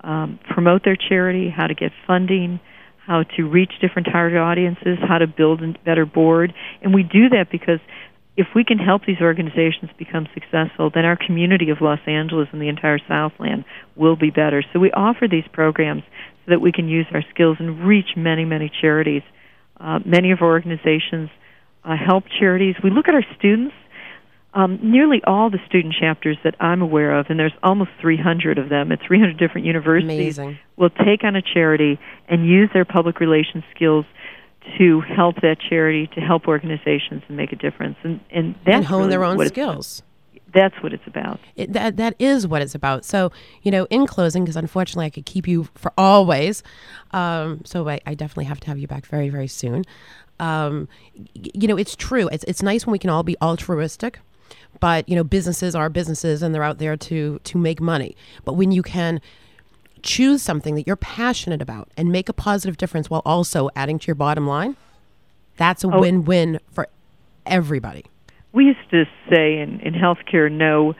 [0.00, 2.60] um, promote their charity, how to get funding,
[3.06, 6.52] how to reach different target audiences, how to build a better board.
[6.82, 7.80] And we do that because
[8.36, 12.62] if we can help these organizations become successful, then our community of Los Angeles and
[12.62, 13.64] the entire Southland
[13.96, 14.62] will be better.
[14.72, 16.02] So we offer these programs
[16.44, 19.22] so that we can use our skills and reach many, many charities.
[19.80, 21.30] Uh, many of our organizations
[21.84, 22.76] uh, help charities.
[22.82, 23.74] We look at our students
[24.58, 28.68] um, nearly all the student chapters that I'm aware of, and there's almost 300 of
[28.68, 30.58] them at 300 different universities, Amazing.
[30.76, 34.04] will take on a charity and use their public relations skills
[34.76, 38.84] to help that charity, to help organizations and make a difference, and and that's and
[38.86, 40.02] hone really their own what it's- skills.
[40.54, 41.40] That's what it's about.
[41.56, 43.04] It, that that is what it's about.
[43.04, 43.30] So
[43.62, 46.62] you know, in closing, because unfortunately I could keep you for always,
[47.12, 49.84] um, so I, I definitely have to have you back very very soon.
[50.40, 50.88] Um,
[51.34, 52.28] you know, it's true.
[52.28, 54.20] It's it's nice when we can all be altruistic,
[54.80, 58.16] but you know, businesses are businesses and they're out there to to make money.
[58.44, 59.20] But when you can
[60.02, 64.06] choose something that you're passionate about and make a positive difference while also adding to
[64.06, 64.76] your bottom line,
[65.56, 66.00] that's a Oh.
[66.00, 66.86] win-win for
[67.46, 68.04] everybody.
[68.52, 70.94] we used to say in, in healthcare no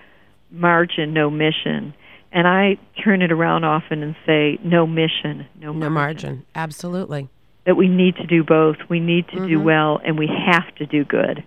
[0.51, 1.95] margin, no mission.
[2.33, 5.81] And I turn it around often and say no mission, no margin.
[5.81, 6.47] No margin.
[6.55, 7.29] Absolutely.
[7.65, 8.77] That we need to do both.
[8.89, 9.49] We need to Mm-hmm.
[9.49, 11.43] do well and we have to do good.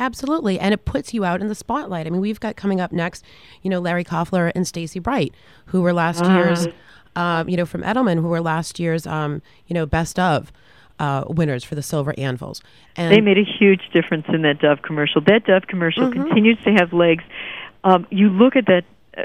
[0.00, 0.58] Absolutely.
[0.58, 2.06] And it puts you out in the spotlight.
[2.06, 3.22] I mean, we've got coming up next,
[3.62, 5.34] you know, Larry Koffler and Stacy Bright,
[5.66, 6.66] who were last year's,
[7.14, 10.50] um, you know, from Edelman, who were last year's, um, you know, best of
[10.98, 12.62] uh, winners for the Silver Anvils.
[12.96, 15.20] And They made a huge difference in that Dove commercial.
[15.20, 16.22] That Dove commercial Mm-hmm.
[16.22, 17.22] continues to have legs.
[17.84, 18.84] Um, you look at that,
[19.16, 19.22] uh,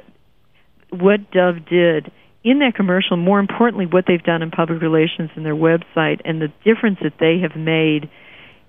[0.89, 2.11] what Dove did
[2.43, 3.17] in that commercial.
[3.17, 7.13] More importantly, what they've done in public relations and their website, and the difference that
[7.19, 8.09] they have made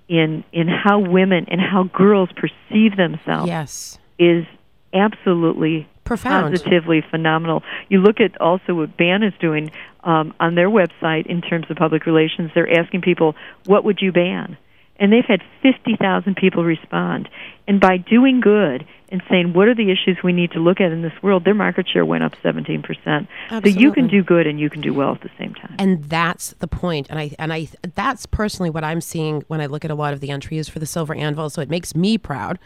[0.09, 4.45] in in how women and how girls perceive themselves yes, is
[4.93, 6.53] absolutely Profound.
[6.53, 7.63] positively phenomenal.
[7.89, 9.71] You look at also what BAN is doing
[10.05, 12.51] um, on their website in terms of public relations.
[12.55, 14.57] They're asking people, "What would you ban?"
[14.99, 17.29] And they've had fifty thousand people respond.
[17.69, 20.93] And by doing good and saying, "What are the issues we need to look at
[20.93, 23.29] in this world?" Their market share went up seventeen percent.
[23.51, 25.75] So you can do good and you can do well at the same time.
[25.79, 27.09] and that's the point.
[27.11, 30.13] And I and I that's personally what I'm seeing when I look at a lot
[30.13, 31.51] of the entries for the Silver Anvil.
[31.51, 32.59] So it makes me proud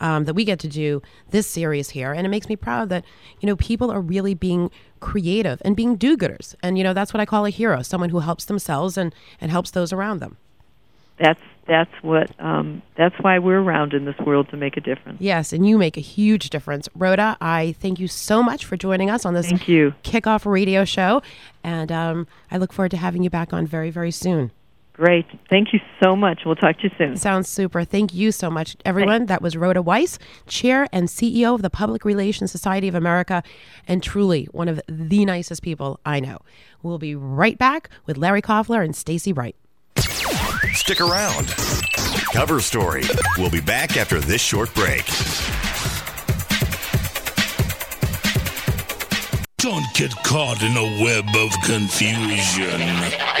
[0.00, 3.04] um, that we get to do this series here, and it makes me proud that
[3.40, 4.70] you know people are really being
[5.00, 6.54] creative and being do-gooders.
[6.62, 9.50] And you know that's what I call a hero, someone who helps themselves and and
[9.50, 10.38] helps those around them.
[11.18, 15.20] That's that's what um, that's why we're around in this world to make a difference.
[15.20, 16.88] Yes, and you make a huge difference.
[16.94, 19.94] Rhoda, I thank you so much for joining us on this Thank you.
[20.04, 21.22] kickoff radio show.
[21.64, 24.52] And um, I look forward to having you back on very, very soon.
[24.92, 25.26] Great.
[25.50, 26.42] Thank you so much.
[26.46, 27.16] We'll talk to you soon.
[27.16, 27.84] Sounds super.
[27.84, 29.26] Thank you so much, everyone.
[29.26, 33.42] That was Rhoda Weiss, Chair and CEO of the Public Relations Society of America,
[33.86, 36.38] and truly one of the nicest people I know.
[36.82, 39.56] We'll be right back with Larry Koffler and Stacy Bright.
[40.74, 41.48] Stick around.
[42.32, 43.02] Cover story.
[43.38, 45.04] We'll be back after this short break.
[49.58, 52.78] Don't get caught in a web of confusion.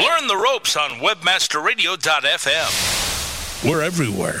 [0.02, 3.70] Learn the ropes on webmasterradio.fm.
[3.70, 4.40] We're everywhere.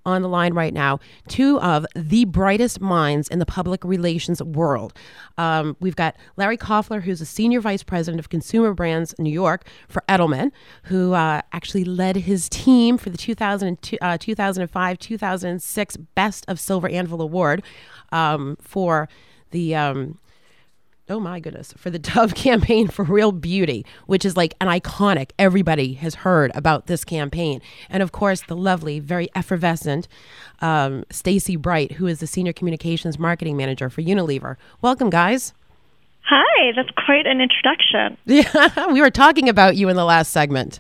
[0.06, 4.94] on the line right now two of the brightest minds in the public relations world.
[5.38, 9.68] Um, we've got Larry Koffler, who's a senior vice president of consumer brands New York
[9.88, 10.52] for Edelman,
[10.84, 16.90] who uh, actually led his team for the 2002, uh, 2005 2006 Best of Silver
[16.90, 17.64] Anvil Award
[18.12, 19.08] um, for
[19.52, 19.76] the.
[19.76, 20.20] Um,
[21.10, 25.32] oh my goodness, for the Dove campaign for Real Beauty, which is like an iconic.
[25.38, 27.62] Everybody has heard about this campaign.
[27.90, 30.08] And of course, the lovely, very effervescent
[30.62, 34.56] um, Stacy Bright, who is the Senior Communications Marketing Manager for Unilever.
[34.82, 35.54] Welcome, guys.
[36.26, 38.18] Hi, that's quite an introduction.
[38.26, 40.80] Yeah, we were talking about you in the last segment.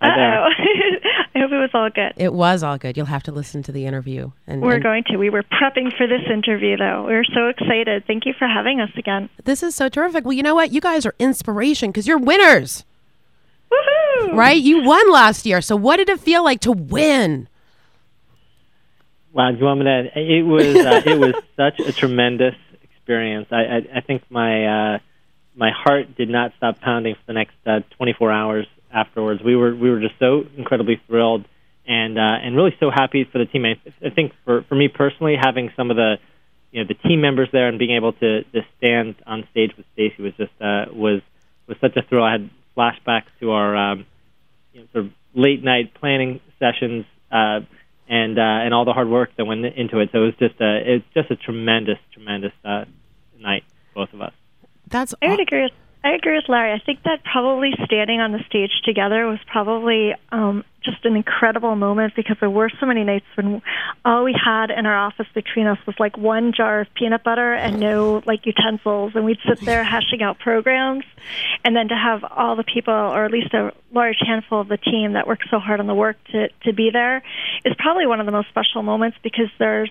[0.00, 0.48] Uh oh.
[1.40, 2.12] I hope it was all good.
[2.16, 2.98] It was all good.
[2.98, 4.30] You'll have to listen to the interview.
[4.46, 5.16] And we're and going to.
[5.16, 7.04] We were prepping for this interview, though.
[7.06, 8.04] We're so excited.
[8.06, 9.30] Thank you for having us again.
[9.44, 10.26] This is so terrific.
[10.26, 10.70] Well, you know what?
[10.70, 12.84] You guys are inspiration because you're winners.
[13.72, 14.34] Woohoo!
[14.34, 14.60] Right?
[14.60, 15.62] You won last year.
[15.62, 17.48] So, what did it feel like to win?
[19.32, 20.10] Wow, do you want me to?
[20.20, 23.46] It was uh, it was such a tremendous experience.
[23.50, 24.98] I I, I think my uh,
[25.54, 29.42] my heart did not stop pounding for the next uh, 24 hours afterwards.
[29.42, 31.44] We were we were just so incredibly thrilled
[31.86, 33.64] and uh, and really so happy for the team.
[33.64, 36.16] I, I think for for me personally, having some of the
[36.70, 39.86] you know the team members there and being able to to stand on stage with
[39.94, 41.20] Stacy was just uh, was
[41.66, 42.24] was such a thrill.
[42.24, 44.06] I had flashbacks to our um,
[44.72, 47.60] you know, sort of late night planning sessions uh,
[48.08, 50.10] and uh, and all the hard work that went into it.
[50.12, 52.84] So it was just a it's just a tremendous tremendous uh,
[53.38, 54.32] night, both of us.
[54.88, 56.72] That's I would agree with I agree with Larry.
[56.72, 61.76] I think that probably standing on the stage together was probably um, just an incredible
[61.76, 63.62] moment because there were so many nights when
[64.04, 67.54] all we had in our office between us was like one jar of peanut butter
[67.54, 69.12] and no like utensils.
[69.14, 71.04] And we'd sit there hashing out programs.
[71.64, 74.78] And then to have all the people or at least a large handful of the
[74.78, 77.22] team that worked so hard on the work to to be there
[77.64, 79.90] is probably one of the most special moments because there's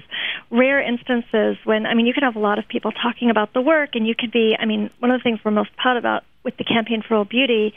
[0.49, 3.61] rare instances when I mean you can have a lot of people talking about the
[3.61, 6.23] work and you could be I mean one of the things we're most proud about
[6.43, 7.73] with the campaign for real beauty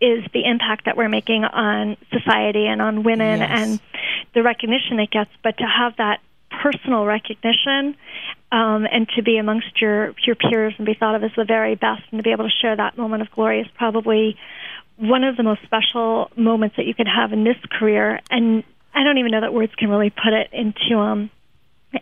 [0.00, 3.50] is the impact that we're making on society and on women yes.
[3.52, 3.80] and
[4.34, 6.20] the recognition it gets but to have that
[6.62, 7.96] personal recognition
[8.52, 11.74] um, and to be amongst your your peers and be thought of as the very
[11.74, 14.36] best and to be able to share that moment of glory is probably
[14.96, 18.62] one of the most special moments that you can have in this career and
[18.94, 21.30] I don't even know that words can really put it into um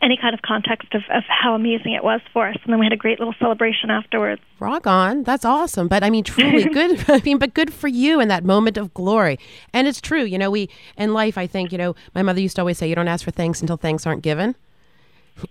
[0.00, 2.56] any kind of context of, of how amazing it was for us.
[2.64, 4.40] And then we had a great little celebration afterwards.
[4.60, 5.22] Rock on.
[5.24, 5.88] That's awesome.
[5.88, 7.04] But I mean, truly good.
[7.08, 9.38] I mean, but good for you in that moment of glory.
[9.72, 10.22] And it's true.
[10.22, 12.88] You know, we, in life, I think, you know, my mother used to always say,
[12.88, 14.54] you don't ask for thanks until thanks aren't given.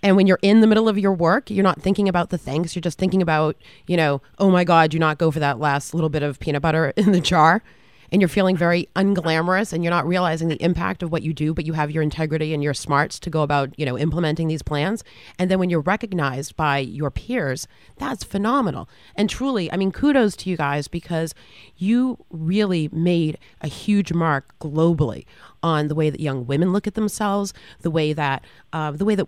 [0.04, 2.76] And when you're in the middle of your work, you're not thinking about the thanks.
[2.76, 3.56] You're just thinking about,
[3.88, 6.62] you know, oh my God, do not go for that last little bit of peanut
[6.62, 7.64] butter in the jar
[8.12, 11.54] and you're feeling very unglamorous and you're not realizing the impact of what you do,
[11.54, 14.62] but you have your integrity and your smarts to go about, you know, implementing these
[14.62, 15.04] plans.
[15.40, 18.90] And then when you're recognized by your peers, that's phenomenal.
[19.16, 21.34] And truly, I mean, kudos to you guys because
[21.78, 25.26] you really made a huge mark globally
[25.64, 28.44] on the way that young women look at themselves, the way that
[28.74, 29.28] uh, the way that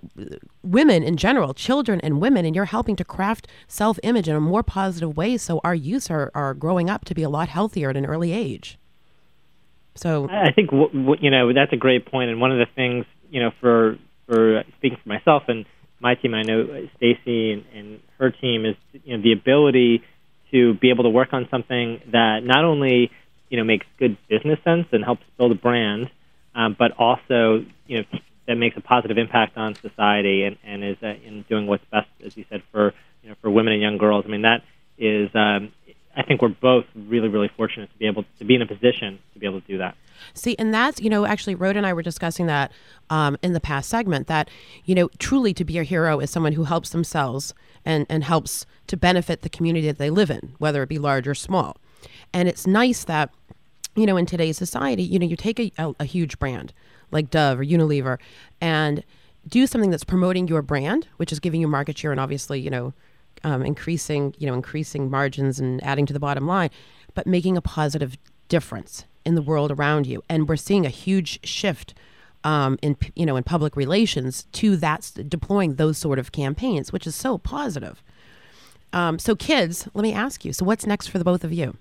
[0.63, 4.63] women in general, children and women, and you're helping to craft self-image in a more
[4.63, 7.97] positive way, so our youth are, are growing up to be a lot healthier at
[7.97, 8.77] an early age.
[9.95, 12.73] So I think w- w- you know that's a great point, and one of the
[12.73, 15.65] things you know for for speaking for myself and
[15.99, 20.03] my team, I know Stacy and, and her team is you know the ability
[20.51, 23.11] to be able to work on something that not only
[23.49, 26.09] you know makes good business sense and helps build a brand,
[26.55, 30.97] um, but also you know that makes a positive impact on society and, and is
[31.01, 33.97] uh, in doing what's best, as you said, for you know for women and young
[33.97, 34.25] girls.
[34.27, 34.63] I mean that
[34.97, 35.71] is um,
[36.15, 39.19] I think we're both really really fortunate to be able to be in a position
[39.33, 39.95] to be able to do that.
[40.33, 42.71] See, and that's, you know, actually, Rhoda and I were discussing that
[43.09, 44.49] um, in the past segment that,
[44.85, 47.53] you know, truly to be a hero is someone who helps themselves
[47.85, 51.27] and, and helps to benefit the community that they live in, whether it be large
[51.27, 51.77] or small.
[52.33, 53.31] And it's nice that
[53.95, 56.73] you know, in today's society, you know, you take a, a, a huge brand
[57.11, 58.17] like Dove or Unilever
[58.59, 59.03] and
[59.47, 62.69] do something that's promoting your brand, which is giving you market share and obviously, you
[62.69, 62.93] know,
[63.43, 66.69] um, increasing, you know, increasing margins and adding to the bottom line,
[67.13, 70.23] but making a positive difference in the world around you.
[70.29, 71.93] And we're seeing a huge shift
[72.43, 77.07] um, in, you know, in public relations to that, deploying those sort of campaigns, which
[77.07, 78.03] is so positive.
[78.91, 80.53] Um, so, kids, let me ask you.
[80.53, 81.77] So, what's next for the both of you?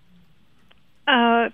[1.07, 1.51] Uh,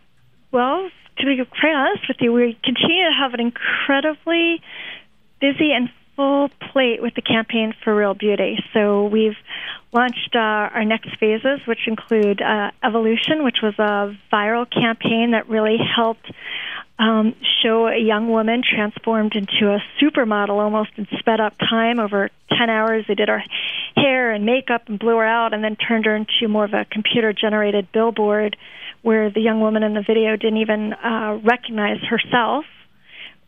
[0.53, 4.63] well, to be quite honest with you, we continue to have an incredibly
[5.41, 8.59] busy and full plate with the campaign for Real Beauty.
[8.73, 9.37] So we've
[9.93, 15.49] launched uh, our next phases, which include uh, Evolution, which was a viral campaign that
[15.49, 16.31] really helped
[16.99, 22.31] um, show a young woman transformed into a supermodel almost in sped up time over
[22.51, 23.05] 10 hours.
[23.07, 23.43] They did her
[23.97, 26.85] hair and makeup and blew her out and then turned her into more of a
[26.91, 28.57] computer generated billboard
[29.03, 32.65] where the young woman in the video didn't even uh, recognize herself.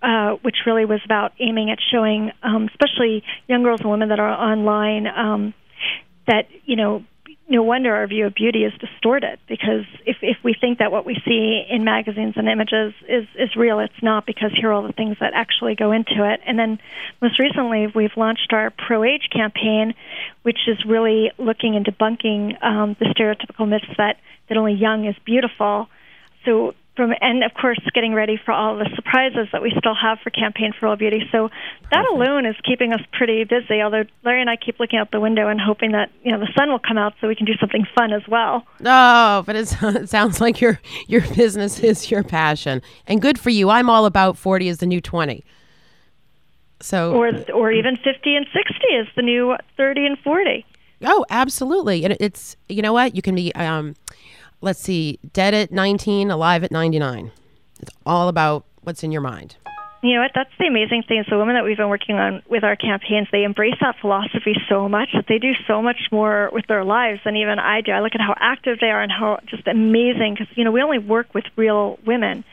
[0.02, 4.18] Uh, which really was about aiming at showing, um, especially young girls and women that
[4.18, 5.52] are online, um,
[6.26, 7.04] that you know
[7.50, 11.04] no wonder our view of beauty is distorted because if, if we think that what
[11.04, 14.86] we see in magazines and images is, is real, it's not because here are all
[14.86, 16.40] the things that actually go into it.
[16.46, 16.78] And then
[17.20, 19.94] most recently, we've launched our Pro Age campaign,
[20.42, 24.18] which is really looking and debunking um, the stereotypical myths that,
[24.48, 25.88] that only young is beautiful.
[26.44, 30.18] So from and of course getting ready for all the surprises that we still have
[30.20, 31.48] for campaign for real beauty so
[31.90, 35.20] that alone is keeping us pretty busy although larry and i keep looking out the
[35.20, 37.54] window and hoping that you know the sun will come out so we can do
[37.60, 42.22] something fun as well Oh, but it's, it sounds like your your business is your
[42.22, 43.70] passion, and good for you.
[43.70, 45.44] I'm all about forty is the new twenty.
[46.80, 50.64] So, or or even 50 and 60 is the new 30 and 40
[51.02, 53.54] oh, absolutely, and it's you know what you can be.
[53.54, 53.94] Um,
[54.60, 57.32] let's see, dead at 19, alive at 99.
[57.80, 59.56] It's all about what's in your mind.
[60.02, 60.30] You know what?
[60.34, 61.24] That's the amazing thing.
[61.28, 64.88] So, women that we've been working on with our campaigns, they embrace that philosophy so
[64.88, 67.92] much that they do so much more with their lives than even I do.
[67.92, 70.80] I look at how active they are and how just amazing, because, you know, we
[70.80, 72.44] only work with real women.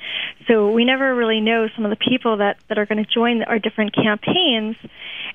[0.49, 3.43] So, we never really know some of the people that, that are going to join
[3.43, 4.75] our different campaigns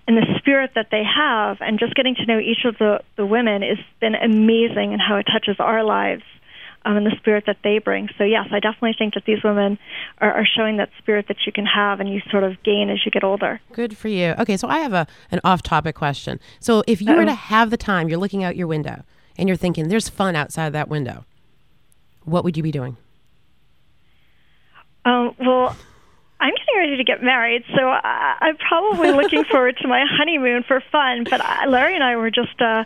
[0.07, 1.62] and the spirit that they have.
[1.62, 5.16] And just getting to know each of the, the women has been amazing and how
[5.16, 6.25] it touches our lives
[6.85, 8.09] um, and the spirit that they bring.
[8.18, 9.78] So yes, I definitely think that these women
[10.18, 13.05] are, are showing that spirit that you can have and you sort of gain as
[13.05, 13.61] you get older.
[13.72, 14.35] Good for you.
[14.39, 16.41] Okay, so I have a an off-topic question.
[16.61, 19.05] So, if you were to have the time, you're looking out your window
[19.37, 21.24] and you're thinking, "There's fun outside that window,"
[22.24, 22.97] what would you be doing?
[25.05, 25.76] Um, well,
[26.43, 30.64] I'm getting ready to get married, so I, I'm probably looking forward to my honeymoon
[30.66, 31.24] for fun.
[31.28, 32.85] But I, Larry and I were just uh,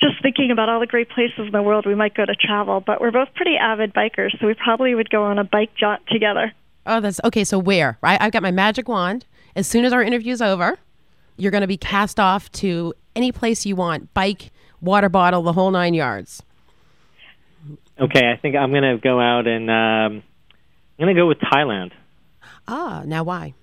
[0.00, 2.80] just thinking about all the great places in the world we might go to travel.
[2.80, 6.02] But we're both pretty avid bikers, so we probably would go on a bike jaunt
[6.08, 6.52] together.
[6.86, 7.44] Oh, that's okay.
[7.44, 7.98] So where?
[8.00, 8.20] Right?
[8.20, 9.26] I've got my magic wand.
[9.54, 10.78] As soon as our interview's over,
[11.36, 14.12] you're going to be cast off to any place you want.
[14.14, 16.42] Bike, water bottle, the whole nine yards.
[18.00, 20.22] Okay, I think I'm going to go out and um,
[20.98, 21.92] I'm going to go with Thailand.
[22.66, 23.54] Ah, now why?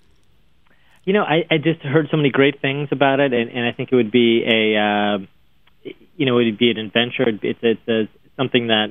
[1.04, 3.72] You know, I, I just heard so many great things about it, and, and I
[3.72, 5.18] think it would be a, uh,
[6.18, 7.24] you know, it would be an adventure.
[7.26, 8.88] It's it's a, something that,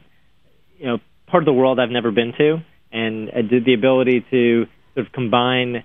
[0.79, 0.97] you know,
[1.27, 4.65] part of the world I've never been to, and uh, the the ability to
[4.95, 5.83] sort of combine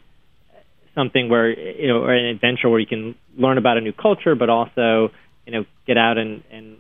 [0.95, 4.35] something where you know, or an adventure where you can learn about a new culture,
[4.35, 5.11] but also,
[5.45, 6.79] you know, get out and and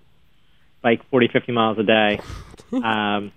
[0.80, 2.20] bike 40, 50 miles a day.
[2.72, 3.32] um,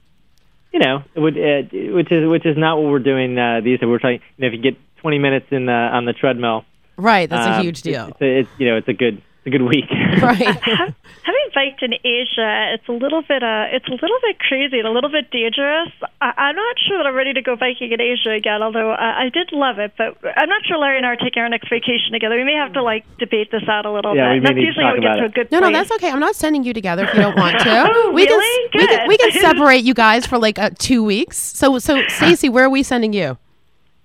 [0.71, 3.79] you know, it would, uh, which is which is not what we're doing uh, these
[3.79, 3.87] days.
[3.87, 6.65] We're trying, you know, if you get 20 minutes in the on the treadmill,
[6.97, 8.07] Right, that's a um, huge deal.
[8.07, 9.85] It's, it's, it's you know, it's a good it's a good week.
[10.25, 10.39] Right.
[11.25, 14.87] Having biked in Asia, it's a little bit uh, it's a little bit crazy and
[14.87, 15.89] a little bit dangerous.
[16.21, 18.61] I, I'm not sure that I'm ready to go biking in Asia again.
[18.63, 21.41] Although I, I did love it, but I'm not sure Larry and I are taking
[21.43, 22.35] our next vacation together.
[22.37, 24.43] We may have to like debate this out a little Yeah, we bit.
[24.43, 25.33] may That's need to talk how we get about to a it.
[25.33, 26.09] good No, no, that's okay.
[26.09, 27.69] I'm not sending you together if you don't want to.
[27.91, 28.69] Oh, we can really?
[28.73, 31.37] we can we can separate you guys for like uh, two weeks.
[31.37, 33.37] So so Stacey, where are we sending you?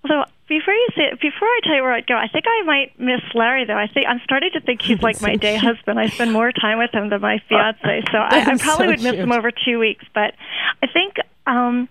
[0.08, 2.98] So before you say before I tell you where I'd go, I think I might
[3.00, 3.78] miss Larry though.
[3.78, 5.98] I think I'm starting to think he's like my day husband.
[5.98, 9.02] I spend more time with him than my fiance, so I, I probably so would
[9.02, 9.24] miss cute.
[9.24, 10.04] him over two weeks.
[10.12, 10.34] But
[10.82, 11.14] I think,
[11.46, 11.88] um,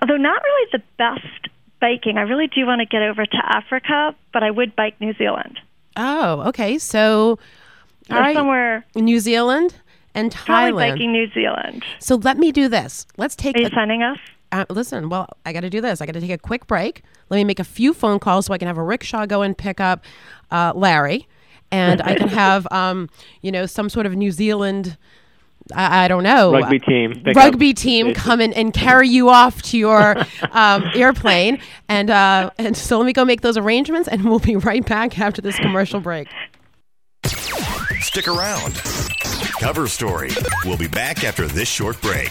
[0.00, 1.48] although not really the best
[1.80, 4.14] biking, I really do want to get over to Africa.
[4.32, 5.58] But I would bike New Zealand
[5.96, 6.78] Oh, okay.
[6.78, 7.38] So
[8.10, 8.84] all or somewhere.
[8.94, 9.76] New Zealand
[10.14, 10.44] and Thailand.
[10.44, 11.84] Probably biking New Zealand.
[11.98, 13.06] So let me do this.
[13.16, 14.18] Let's take Are you a, sending us?
[14.54, 16.00] Uh, listen, well, I got to do this.
[16.00, 17.02] I got to take a quick break.
[17.28, 19.56] Let me make a few phone calls so I can have a rickshaw go and
[19.56, 20.04] pick up
[20.50, 21.26] uh, Larry,
[21.72, 23.10] and I can have, um,
[23.42, 24.96] you know, some sort of New Zealand.
[25.74, 27.22] I, I don't know Rugby team.
[27.34, 27.76] rugby up.
[27.76, 30.14] team come in and carry you off to your
[30.52, 34.56] um, airplane, and uh, and so let me go make those arrangements, and we'll be
[34.56, 36.28] right back after this commercial break.
[38.00, 38.74] Stick around.
[39.58, 40.30] Cover story.
[40.64, 42.30] We'll be back after this short break.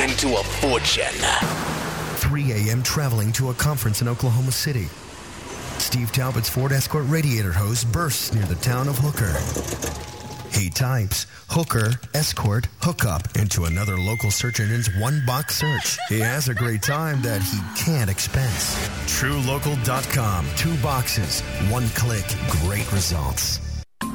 [0.00, 1.04] into a fortune.
[2.16, 2.82] 3 a.m.
[2.82, 4.86] traveling to a conference in Oklahoma City.
[5.78, 9.36] Steve Talbot's Ford Escort radiator hose bursts near the town of Hooker.
[10.52, 15.98] He types hooker, escort, hookup into another local search engine's one box search.
[16.08, 18.74] He has a great time that he can't expense.
[19.06, 20.46] TrueLocal.com.
[20.56, 21.40] Two boxes,
[21.70, 22.24] one click,
[22.62, 23.69] great results.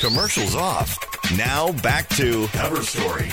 [0.00, 0.98] Commercials off.
[1.36, 3.30] Now back to Cover Story.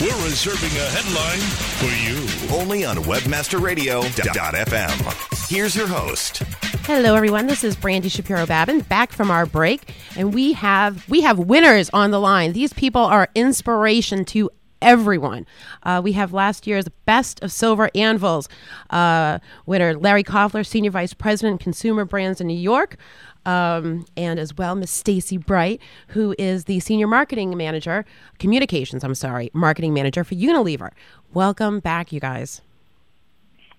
[0.00, 1.40] We're reserving a headline
[1.80, 2.16] for you.
[2.56, 5.48] Only on WebmasterRadio.fm.
[5.50, 6.38] Here's your host.
[6.86, 7.48] Hello, everyone.
[7.48, 11.90] This is Brandy Shapiro Babin back from our break, and we have we have winners
[11.92, 12.52] on the line.
[12.52, 14.50] These people are inspiration to
[14.82, 15.46] everyone.
[15.82, 18.48] Uh, we have last year's Best of Silver Anvils
[18.90, 22.96] uh, winner Larry Koffler, Senior Vice President, Consumer Brands in New York.
[23.44, 28.04] Um, and as well, Miss Stacy Bright, who is the Senior Marketing Manager,
[28.38, 30.90] Communications, I'm sorry, Marketing Manager for Unilever.
[31.34, 32.60] Welcome back, you guys.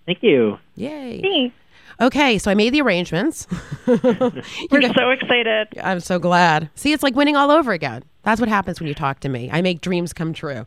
[0.05, 0.57] Thank you.
[0.75, 1.53] Yay.
[2.01, 3.47] Okay, so I made the arrangements.
[3.87, 5.67] We're so excited.
[5.81, 6.69] I'm so glad.
[6.75, 8.03] See, it's like winning all over again.
[8.23, 9.49] That's what happens when you talk to me.
[9.51, 10.65] I make dreams come true.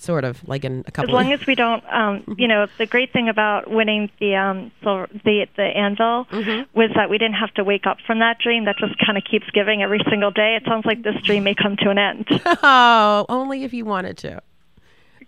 [0.00, 1.10] Sort of like in a couple.
[1.10, 4.34] As long of, as we don't, um, you know, the great thing about winning the
[4.34, 6.26] um, silver, the the anvil
[6.74, 8.64] was that we didn't have to wake up from that dream.
[8.64, 10.56] That just kind of keeps giving every single day.
[10.56, 12.26] It sounds like this dream may come to an end.
[12.62, 14.42] oh, only if you wanted to.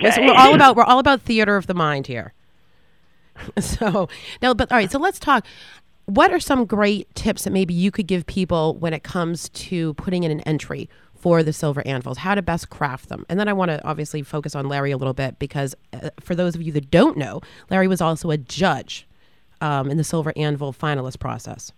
[0.03, 0.27] Okay.
[0.27, 2.33] we're all about we're all about theater of the mind here.
[3.61, 4.09] So
[4.41, 4.91] now, but all right.
[4.91, 5.47] So let's talk.
[6.07, 9.95] What are some great tips that maybe you could give people when it comes to
[9.95, 10.91] putting in an entry
[11.23, 12.18] for the silver anvils?
[12.18, 13.25] How to best craft them?
[13.29, 16.35] And then I want to obviously focus on Larry a little bit because uh, for
[16.35, 19.07] those of you that don't know, Larry was also a judge
[19.61, 21.73] um, in the silver anvil finalist process.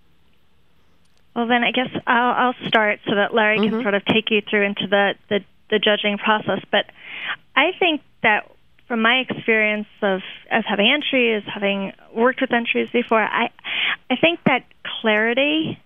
[1.37, 4.41] Well, then I guess I'll, I'll start so that Larry can sort of take you
[4.49, 6.61] through into the, the, the judging process.
[6.71, 6.87] But
[7.55, 8.51] I think that
[8.89, 10.21] from my experience of
[10.51, 13.51] as having entries, having worked with entries before, I
[14.11, 14.65] I think that
[15.01, 15.79] clarity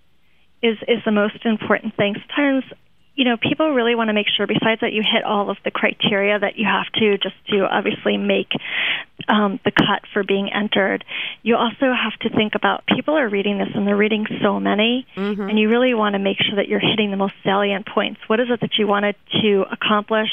[0.62, 2.16] is is the most important thing.
[2.28, 2.64] Sometimes
[3.18, 5.70] you know people really want to make sure besides that you hit all of the
[5.70, 8.48] criteria that you have to just to obviously make
[9.26, 11.04] um, the cut for being entered
[11.42, 15.04] you also have to think about people are reading this and they're reading so many
[15.50, 18.20] and you really want to make sure that you're hitting the most salient points.
[18.28, 20.30] What is it that you wanted to accomplish?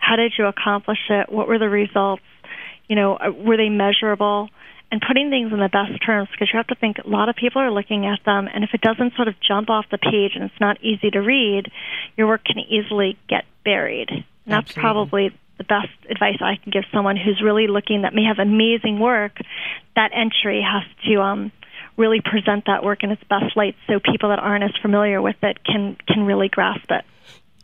[0.00, 1.30] How did you accomplish it?
[1.30, 2.22] What were the results?
[2.88, 4.48] You know uh, were they measurable
[4.90, 7.36] and putting things in the best terms because you have to think a lot of
[7.36, 10.32] people are looking at them and if it doesn't sort of jump off the page
[10.34, 11.70] and it's not easy to read
[12.16, 14.10] your work can easily get buried.
[14.10, 14.80] And that's Absolutely.
[14.80, 19.00] probably the best advice I can give someone who's really looking that may have amazing
[19.00, 19.38] work.
[19.96, 21.52] That entry has to um
[21.96, 25.36] really present that work in its best light so people that aren't as familiar with
[25.42, 27.04] it can can really grasp it.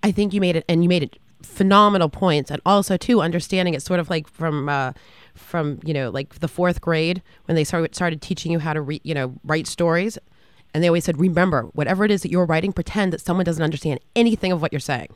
[0.03, 3.75] I think you made it, and you made it phenomenal points, and also too understanding
[3.75, 4.93] it sort of like from uh,
[5.35, 8.80] from you know like the fourth grade when they started started teaching you how to
[8.80, 10.18] read you know write stories,
[10.74, 13.62] and they always said remember whatever it is that you're writing, pretend that someone doesn't
[13.62, 15.09] understand anything of what you're saying.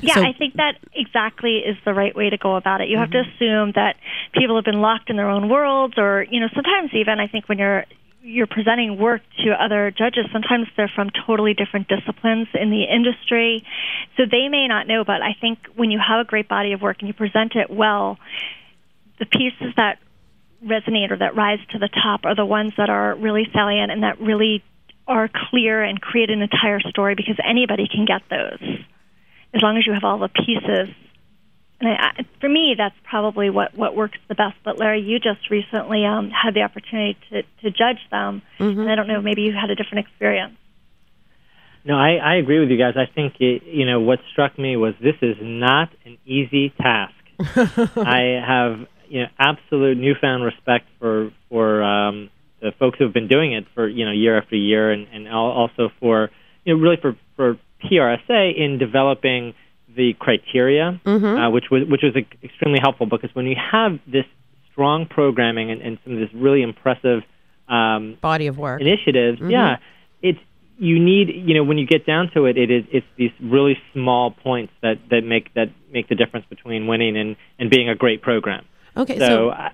[0.00, 2.88] Yeah, So- I think that exactly is the right way to go about it.
[2.88, 3.44] You have to mm-hmm.
[3.44, 3.96] assume that
[4.32, 7.48] people have been locked in their own worlds, or you know, sometimes even I think
[7.48, 7.84] when you're
[8.24, 13.62] you're presenting work to other judges, sometimes they're from totally different disciplines in the industry,
[14.16, 15.04] so they may not know.
[15.04, 17.70] But I think when you have a great body of work and you present it
[17.70, 18.18] well,
[19.18, 19.98] the pieces that
[20.64, 24.02] resonate or that rise to the top are the ones that are really salient and
[24.02, 24.64] that really
[25.06, 28.78] are clear and create an entire story because anybody can get those
[29.52, 30.88] as long as you have all the pieces.
[31.84, 34.56] And I, I, for me, that's probably what, what works the best.
[34.64, 38.94] But Larry, you just recently um, had the opportunity to, to judge them, and I
[38.94, 40.56] don't know, maybe you had a different experience.
[41.84, 42.94] No, I, I agree with you guys.
[42.96, 47.12] I think it, you know what struck me was this is not an easy task.
[47.38, 52.30] I have you know absolute newfound respect for for um,
[52.62, 55.28] the folks who have been doing it for you know year after year, and, and
[55.28, 56.30] also for
[56.64, 59.52] you know really for for PRSA in developing
[59.96, 64.24] the criteria, uh, which was which was extremely helpful because when you have this
[64.72, 67.22] strong programming and, and some of this really impressive
[67.68, 69.50] um, body of work initiatives, Mhm.
[69.50, 69.76] yeah,
[70.22, 70.38] it's
[70.78, 73.78] you need you know when you get down to it, it is it's these really
[73.92, 77.94] small points that that make that make the difference between winning and and being a
[77.94, 78.64] great program.
[78.96, 79.70] Okay, so, so- I,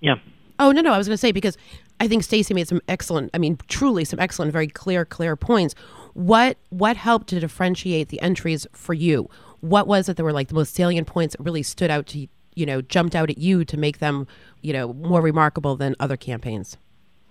[0.00, 0.14] yeah.
[0.60, 1.56] Oh no, no, I was going to say because
[2.00, 5.74] I think Stacey made some excellent, I mean, truly some excellent, very clear, clear points.
[6.14, 9.28] What what helped to differentiate the entries for you?
[9.60, 12.26] What was it that were like the most salient points that really stood out to
[12.54, 14.26] you know jumped out at you to make them
[14.62, 16.76] you know more remarkable than other campaigns?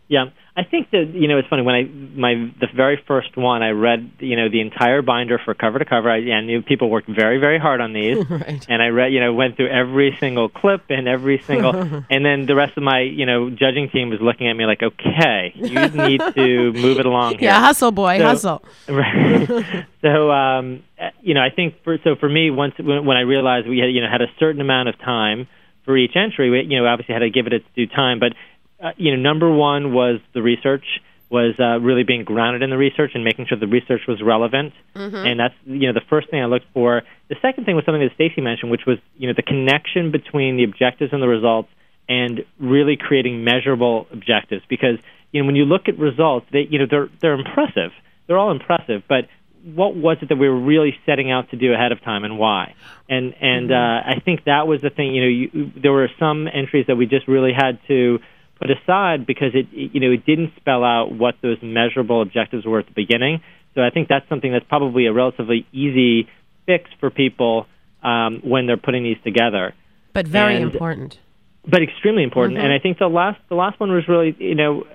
[0.09, 3.61] Yeah, I think that you know it's funny when I my the very first one
[3.61, 6.09] I read you know the entire binder for cover to cover.
[6.09, 8.65] I, I knew people worked very very hard on these, right.
[8.69, 11.75] and I read you know went through every single clip and every single,
[12.09, 14.81] and then the rest of my you know judging team was looking at me like,
[14.81, 17.49] okay, you need to move it along here.
[17.49, 18.63] Yeah, hustle, boy, So- hustle.
[18.87, 19.85] Right.
[20.01, 20.83] so um,
[21.21, 23.91] you know, I think for so for me, once when, when I realized we had
[23.91, 25.47] you know had a certain amount of time
[25.83, 28.19] for each entry, we you know obviously had to give it its due time.
[28.19, 28.33] But
[28.81, 30.85] uh, you know, number one was the research
[31.29, 34.73] was uh, really being grounded in the research and making sure the research was relevant.
[34.95, 35.25] Mhm.
[35.25, 37.03] And that's you know the first thing I looked for.
[37.27, 40.55] The second thing was something that Stacy mentioned, which was you know the connection between
[40.55, 41.69] the objectives and the results,
[42.07, 44.63] and really creating measurable objectives.
[44.69, 44.99] Because
[45.31, 47.91] you know when you look at results, they you know they're they're impressive.
[48.27, 49.27] They're all impressive, but
[49.75, 52.39] what was it that we were really setting out to do ahead of time and
[52.39, 52.73] why?
[53.09, 55.13] And and uh, I think that was the thing.
[55.13, 58.19] You know, you, there were some entries that we just really had to
[58.59, 62.79] put aside because it you know it didn't spell out what those measurable objectives were
[62.79, 63.41] at the beginning.
[63.75, 66.27] So I think that's something that's probably a relatively easy
[66.65, 67.67] fix for people
[68.03, 69.73] um, when they're putting these together.
[70.13, 71.19] But very And- important.
[71.67, 72.57] but extremely important.
[72.57, 72.63] Mhm.
[72.63, 74.85] And I think the last the last one was really you know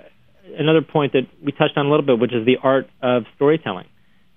[0.58, 3.86] another point that we touched on a little bit, which is the art of storytelling,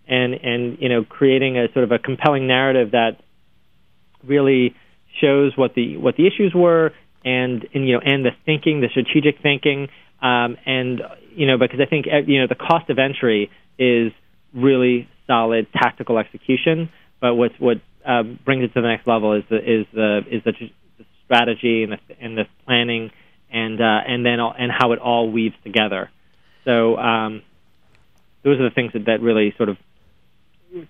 [0.07, 3.19] and and you know creating a sort of a compelling narrative that
[4.23, 4.75] really
[5.21, 6.91] shows what the what the issues were
[7.25, 9.89] and and you know and the thinking, the strategic thinking,
[10.21, 11.01] um, and
[11.35, 14.13] you know because I think uh, you know the cost of entry is
[14.53, 19.43] really solid tactical execution, but what's what um, brings it to the next level is
[19.49, 20.53] the is the is the,
[20.97, 23.11] the strategy and the and the planning
[23.51, 26.11] and uh, and then all, and how it all weaves together.
[26.63, 27.41] So um,
[28.43, 29.77] those are the things that, that really sort of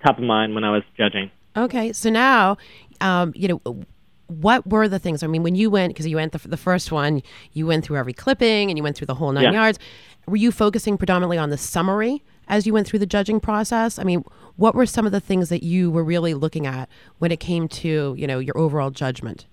[0.05, 1.31] top of mind when I was judging.
[1.57, 2.57] Okay, so now,
[2.99, 3.85] um, you know,
[4.27, 5.23] what were the things?
[5.23, 7.21] I mean, when you went, because you went the, the first one,
[7.53, 9.51] you went through every clipping and you went through the whole nine Yeah.
[9.51, 9.79] yards.
[10.27, 13.99] Were you focusing predominantly on the summary as you went through the judging process?
[13.99, 14.23] I mean,
[14.55, 17.67] what were some of the things that you were really looking at when it came
[17.67, 19.45] to, you know, your overall judgment?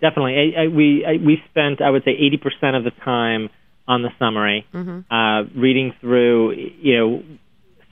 [0.00, 3.48] Definitely, I, I, we I, we spent I would say eighty percent of the time
[3.88, 5.04] on the summary, Mhm.
[5.10, 7.22] uh, reading through you know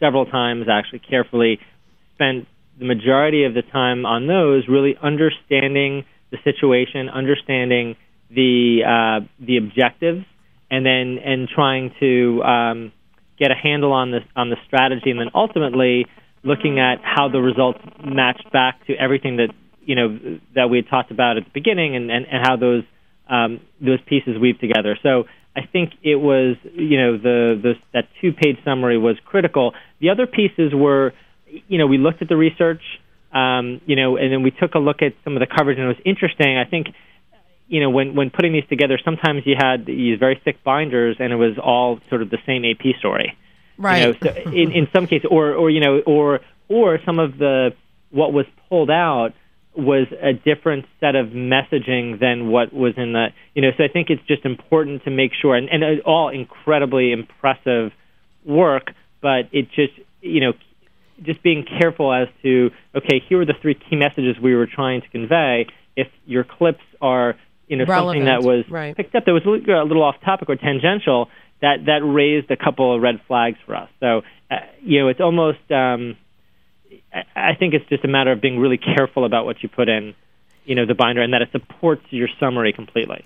[0.00, 1.58] several times actually carefully.
[2.14, 2.46] Spent
[2.78, 7.96] the majority of the time on those, really understanding the situation, understanding
[8.30, 10.24] the uh, the objectives,
[10.70, 12.92] and then and trying to um,
[13.38, 16.06] get a handle on the on the strategy, and then ultimately
[16.42, 19.48] looking at how the results matched back to everything that
[19.82, 22.82] you know that we had talked about at the beginning, and, and, and how those
[23.28, 24.98] um, those pieces weave together.
[25.02, 25.24] So
[25.56, 29.74] I think it was you know the, the that two page summary was critical.
[30.00, 31.12] The other pieces were
[31.68, 32.82] you know we looked at the research,
[33.32, 35.86] um, you know, and then we took a look at some of the coverage, and
[35.86, 36.56] it was interesting.
[36.56, 36.88] I think
[37.68, 41.32] you know, when when putting these together, sometimes you had these very thick binders, and
[41.32, 43.36] it was all sort of the same AP story.
[43.78, 44.00] Right.
[44.00, 47.38] You know, so in in some cases, or or you know, or or some of
[47.38, 47.70] the
[48.10, 49.30] what was pulled out
[49.76, 53.70] was a different set of messaging than what was in the you know.
[53.76, 57.92] So I think it's just important to make sure, and and all incredibly impressive
[58.44, 58.92] work,
[59.22, 60.52] but it just you know
[61.22, 65.02] just being careful as to okay, here are the three key messages we were trying
[65.02, 65.66] to convey.
[65.96, 67.36] If your clips are
[67.68, 68.96] you know something that was Relevant, right.
[68.96, 71.28] picked up that was a little, off topic or tangential,
[71.60, 73.88] that that raised a couple of red flags for us.
[74.00, 76.16] So uh, you know, it's almost um,
[77.34, 80.14] I think it's just a matter of being really careful about what you put in.
[80.64, 83.24] You know the binder, and that it supports your summary completely.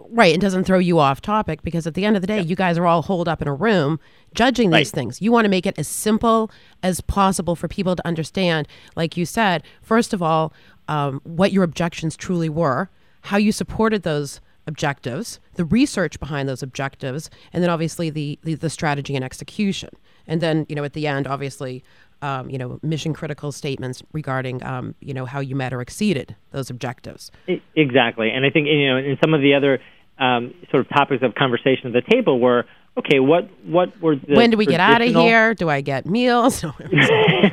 [0.00, 2.56] Right, it doesn't throw you off topic because at the end of the day, you
[2.56, 3.98] guys are all holed up in a room
[4.34, 5.20] judging these things.
[5.20, 6.50] You want to make it as simple
[6.82, 8.68] as possible for people to understand.
[8.96, 10.52] Like you said, first of all,
[10.86, 12.90] um, what your objections truly were,
[13.22, 18.54] how you supported those objectives, the research behind those objectives, and then obviously the the,
[18.54, 19.90] the strategy and execution.
[20.26, 21.82] And then you know at the end, obviously.
[22.20, 26.34] Um, you know, mission critical statements regarding, um, you know, how you met or exceeded
[26.50, 27.30] those objectives.
[27.76, 29.78] Exactly, and I think you know, in some of the other
[30.18, 32.64] um, sort of topics of conversation at the table were
[32.96, 33.20] okay.
[33.20, 35.54] What what were the when do we get out of here?
[35.54, 36.64] Do I get meals?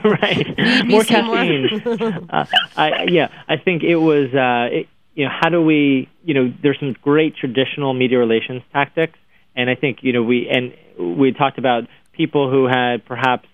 [0.03, 0.85] right.
[0.85, 1.03] More.
[1.03, 1.81] caffeine.
[2.29, 2.45] uh,
[2.75, 4.33] I, yeah, I think it was.
[4.33, 6.09] Uh, it, you know, how do we?
[6.23, 9.17] You know, there's some great traditional media relations tactics,
[9.55, 13.47] and I think you know we and we talked about people who had perhaps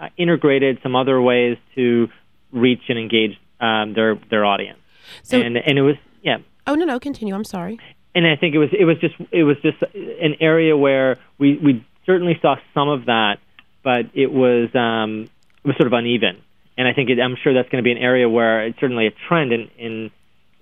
[0.00, 2.08] uh, integrated some other ways to
[2.52, 4.78] reach and engage um, their their audience.
[5.22, 6.38] So- and and it was yeah.
[6.66, 7.34] Oh no, no, continue.
[7.34, 7.78] I'm sorry.
[8.14, 11.56] And I think it was it was just it was just an area where we
[11.58, 13.38] we certainly saw some of that,
[13.82, 15.28] but it was um,
[15.64, 16.42] it was sort of uneven.
[16.78, 19.06] And I think it, I'm sure that's going to be an area where it's certainly
[19.06, 20.10] a trend in in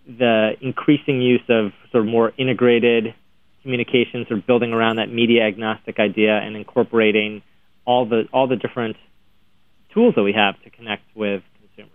[0.06, 3.14] the increasing use of sort of more integrated
[3.62, 7.42] communications or building around that media agnostic idea and incorporating
[7.86, 8.96] all the all the different
[9.94, 11.90] tools that we have to connect with consumers.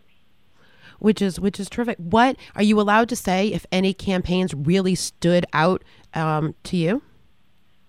[1.00, 1.98] which is which is terrific.
[1.98, 5.84] What are you allowed to say if any campaigns really stood out
[6.14, 7.02] um, to you?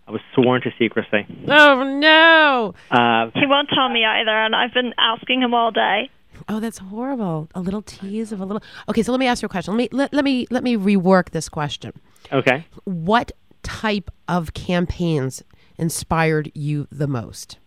[0.06, 1.24] I was sworn to secrecy.
[1.48, 2.74] Oh no!
[2.90, 6.10] Uh, He won't tell me either, and I've been asking him all day.
[6.48, 7.48] Oh, that's horrible.
[7.54, 8.62] A little tease of a little.
[8.88, 9.74] Okay, so let me ask you a question.
[9.76, 11.92] Let me let, let me let me rework this question.
[12.32, 12.66] okay.
[12.84, 13.30] What
[13.62, 15.42] type of campaigns
[15.78, 17.58] inspired you the most?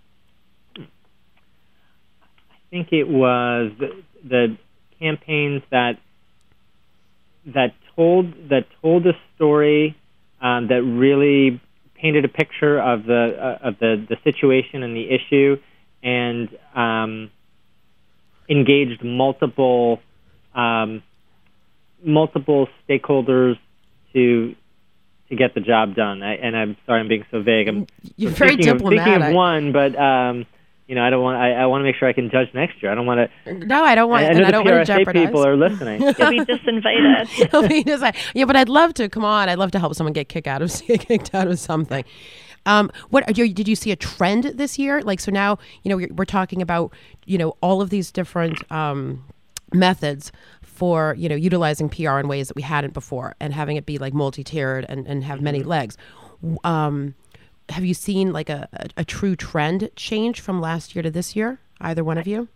[2.73, 4.57] I think it was the, the
[4.99, 5.99] campaigns that
[7.45, 9.95] that told that told a story
[10.41, 11.61] um, that really
[11.93, 15.57] painted a picture of the uh, of the, the situation and the issue,
[16.01, 17.29] and um,
[18.49, 20.01] engaged multiple
[20.55, 21.03] um,
[22.03, 23.59] multiple stakeholders
[24.13, 24.55] to
[25.29, 26.23] to get the job done.
[26.23, 27.67] I, and I'm sorry, I'm being so vague.
[27.67, 30.47] I'm You're I'm very thinking Of, thinking of one, but um,
[30.87, 31.37] you know, I don't want.
[31.37, 32.91] I, I want to make sure I can judge next year.
[32.91, 33.53] I don't want to.
[33.53, 34.23] No, I don't want.
[34.23, 35.25] I, I and know I the don't want to PRSA jeopardize.
[35.27, 36.01] people are listening.
[36.17, 37.27] He'll be disinvited.
[37.51, 39.07] He'll be just like, yeah, but I'd love to.
[39.07, 41.57] Come on, I'd love to help someone get kicked out of get kicked out of
[41.57, 42.03] something.
[42.65, 45.01] Um, what are you, did you see a trend this year?
[45.01, 46.93] Like, so now you know we're, we're talking about
[47.25, 49.23] you know all of these different um,
[49.73, 50.31] methods
[50.61, 53.97] for you know utilizing PR in ways that we hadn't before, and having it be
[53.97, 55.97] like multi-tiered and, and have many legs.
[56.65, 57.15] Um,
[57.69, 61.35] have you seen like a, a, a true trend change from last year to this
[61.35, 61.59] year?
[61.81, 62.47] Either one of you?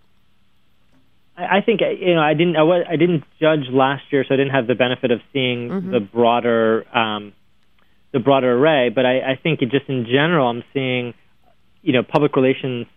[1.37, 4.23] I I think uh, you know I didn't I, wa- I didn't judge last year,
[4.27, 5.91] so I didn't have the benefit of seeing Mhm.
[5.91, 7.33] the broader um,
[8.11, 8.89] the broader array.
[8.89, 11.13] But I, I think it just in general, I'm seeing
[11.81, 12.87] you know public relations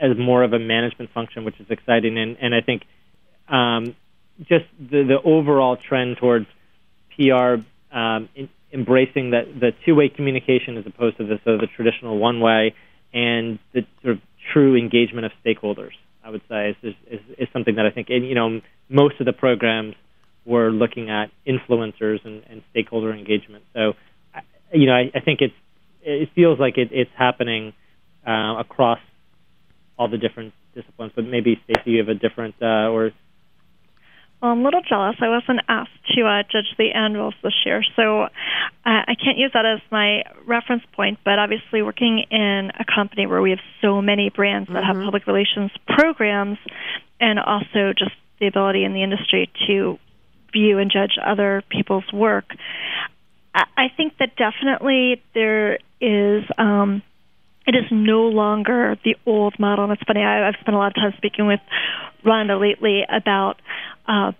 [0.00, 2.82] as more of a management function, which is exciting, and and I think
[3.48, 3.94] um,
[4.48, 6.46] just the the overall trend towards
[7.16, 7.56] PR
[7.96, 11.68] um, in, embracing that the two way communication as opposed to the sort of the
[11.74, 12.74] traditional one way,
[13.14, 14.20] and the sort of
[14.52, 15.92] true engagement of stakeholders.
[16.22, 19.26] I would say is, is, is, something that I think, and you know, most of
[19.26, 19.94] the programs
[20.46, 23.64] were looking at influencers and, and stakeholder engagement.
[23.74, 23.92] So,
[24.72, 25.54] you know, I, I think it's
[26.02, 27.72] it feels like it, it's happening
[28.26, 28.98] uh, across
[29.98, 31.12] all the different disciplines.
[31.14, 33.12] But maybe Stacey, you have a different uh, or
[34.44, 35.16] Well, I'm a little jealous.
[35.22, 38.28] I wasn't asked to uh, judge the anvils this year, so uh,
[38.84, 41.18] I can't use that as my reference point.
[41.24, 45.26] But obviously, working in a company where we have so many brands that have public
[45.26, 46.58] relations programs,
[47.18, 49.98] and also just the ability in the industry to
[50.52, 52.44] view and judge other people's work,
[53.54, 56.44] I, I think that definitely there is.
[56.58, 57.02] Um,
[57.66, 59.84] it is no longer the old model.
[59.84, 61.60] And it's funny, I, I've spent a lot of time speaking with
[62.24, 63.56] Rhonda lately about
[64.06, 64.32] uh,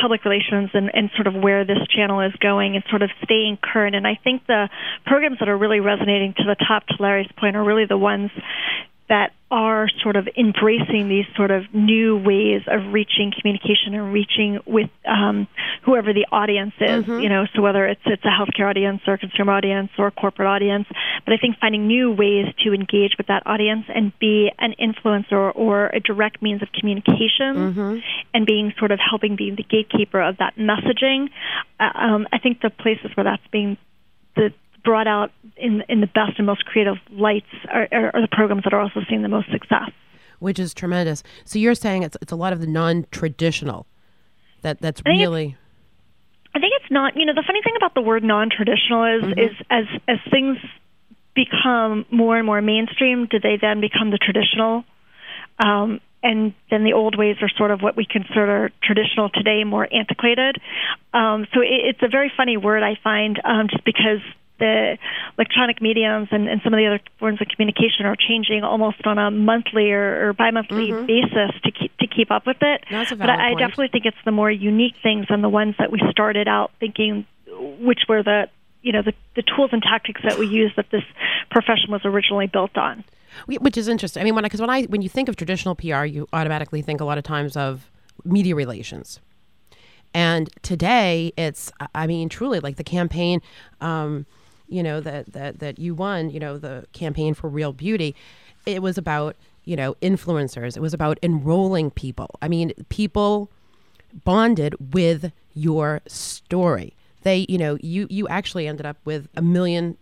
[0.00, 3.58] public relations and, and sort of where this channel is going and sort of staying
[3.62, 3.94] current.
[3.94, 4.68] And I think the
[5.06, 8.30] programs that are really resonating to the top, to Larry's point, are really the ones
[9.08, 14.58] that are sort of embracing these sort of new ways of reaching communication and reaching
[14.66, 15.46] with um,
[15.84, 17.04] whoever the audience is.
[17.22, 20.10] You know, so whether it's it's a healthcare audience or a consumer audience or a
[20.10, 20.86] corporate audience,
[21.24, 25.54] but I think finding new ways to engage with that audience and be an influencer
[25.54, 27.56] or a direct means of communication
[28.32, 31.28] and being sort of helping be the gatekeeper of that messaging.
[31.78, 33.76] Uh, um, I think the places where that's being
[34.34, 34.52] the
[34.84, 38.64] brought out in in the best and most creative lights are, are, are the programs
[38.64, 39.90] that are also seeing the most success.
[40.38, 41.22] which is tremendous.
[41.44, 43.86] So you're saying it's it's a lot of the non-traditional
[44.62, 45.56] that that's I really
[46.54, 47.16] I think it's not.
[47.16, 49.40] You know, the funny thing about the word non-traditional is Mm-hmm.
[49.40, 50.58] is as as things
[51.34, 54.84] become more and more mainstream, do they then become the traditional?
[55.58, 59.86] Um, and then the old ways are sort of what we consider traditional today, more
[59.92, 60.56] antiquated.
[61.12, 64.20] Um, so it, it's a very funny word I find, um, just because
[64.64, 64.98] the
[65.36, 69.18] electronic mediums and, and some of the other forms of communication are changing almost on
[69.18, 72.80] a monthly or, or bi-monthly basis to keep to keep up with it.
[72.82, 72.94] Mm-hmm.
[72.94, 75.74] That's a but I, I definitely think it's the more unique things and the ones
[75.78, 77.26] that we started out thinking,
[77.80, 78.48] which were the
[78.82, 81.04] you know the, the tools and tactics that we use that this
[81.50, 83.04] profession was originally built on.
[83.46, 84.20] Which is interesting.
[84.20, 87.00] I mean, when because when I when you think of traditional PR, you automatically think
[87.00, 87.90] a lot of times of
[88.24, 89.20] media relations.
[90.14, 93.42] And today, it's I mean, truly like the campaign,
[93.80, 94.26] um,
[94.68, 98.14] you know that that that you won, you know, the campaign for Real Beauty.
[98.66, 100.76] It was about you know influencers.
[100.76, 102.30] It was about enrolling people.
[102.40, 103.50] I mean, people
[104.24, 106.94] bonded with your story.
[107.22, 109.96] They, you know, you you actually ended up with a million.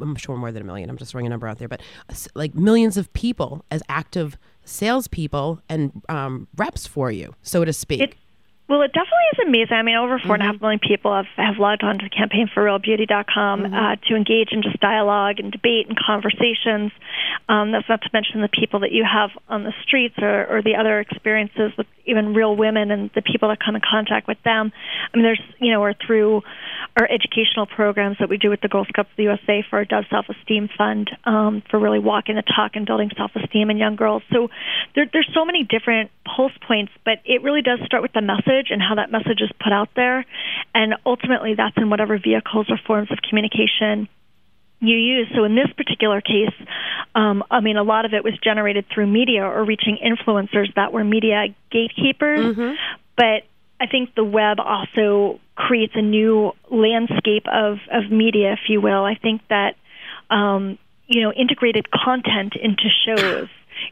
[0.00, 0.90] I'm sure more than a million.
[0.90, 1.80] I'm just throwing a number out there, but
[2.34, 8.00] like millions of people as active salespeople and um, reps for you, so to speak.
[8.00, 8.14] It
[8.72, 9.76] Well, it definitely is amazing.
[9.76, 13.66] I mean, over four and a half million people have, have logged on to campaignforrealbeauty.com
[13.66, 16.90] uh, to engage in just dialogue and debate and conversations.
[17.50, 20.62] Um, that's not to mention the people that you have on the streets or, or
[20.62, 24.38] the other experiences with even real women and the people that come in contact with
[24.42, 24.72] them.
[25.12, 26.40] I mean, there's, you know, or through
[26.98, 29.84] our educational programs that we do with the Girl Scouts of the USA for our
[29.84, 33.76] Dove Self Esteem Fund um, for really walking the talk and building self esteem in
[33.76, 34.22] young girls.
[34.32, 34.48] So
[34.94, 38.61] there, there's so many different pulse points, but it really does start with the message
[38.70, 40.24] and how that message is put out there.
[40.74, 44.08] And ultimately, that's in whatever vehicles or forms of communication
[44.80, 45.28] you use.
[45.34, 46.54] So in this particular case,
[47.14, 50.92] um, I mean, a lot of it was generated through media or reaching influencers that
[50.92, 52.56] were media gatekeepers.
[52.56, 52.74] Mm-hmm.
[53.16, 53.44] But
[53.80, 59.04] I think the web also creates a new landscape of, of media, if you will.
[59.04, 59.76] I think that,
[60.30, 63.48] um, you know, integrated content into shows.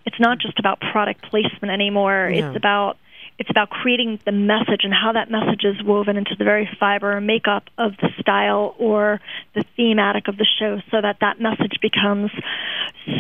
[0.07, 2.31] It's not just about product placement anymore.
[2.33, 2.49] Yeah.
[2.49, 2.97] It's about
[3.41, 7.17] it's about creating the message and how that message is woven into the very fiber
[7.17, 9.19] and makeup of the style or
[9.55, 12.31] the thematic of the show so that that message becomes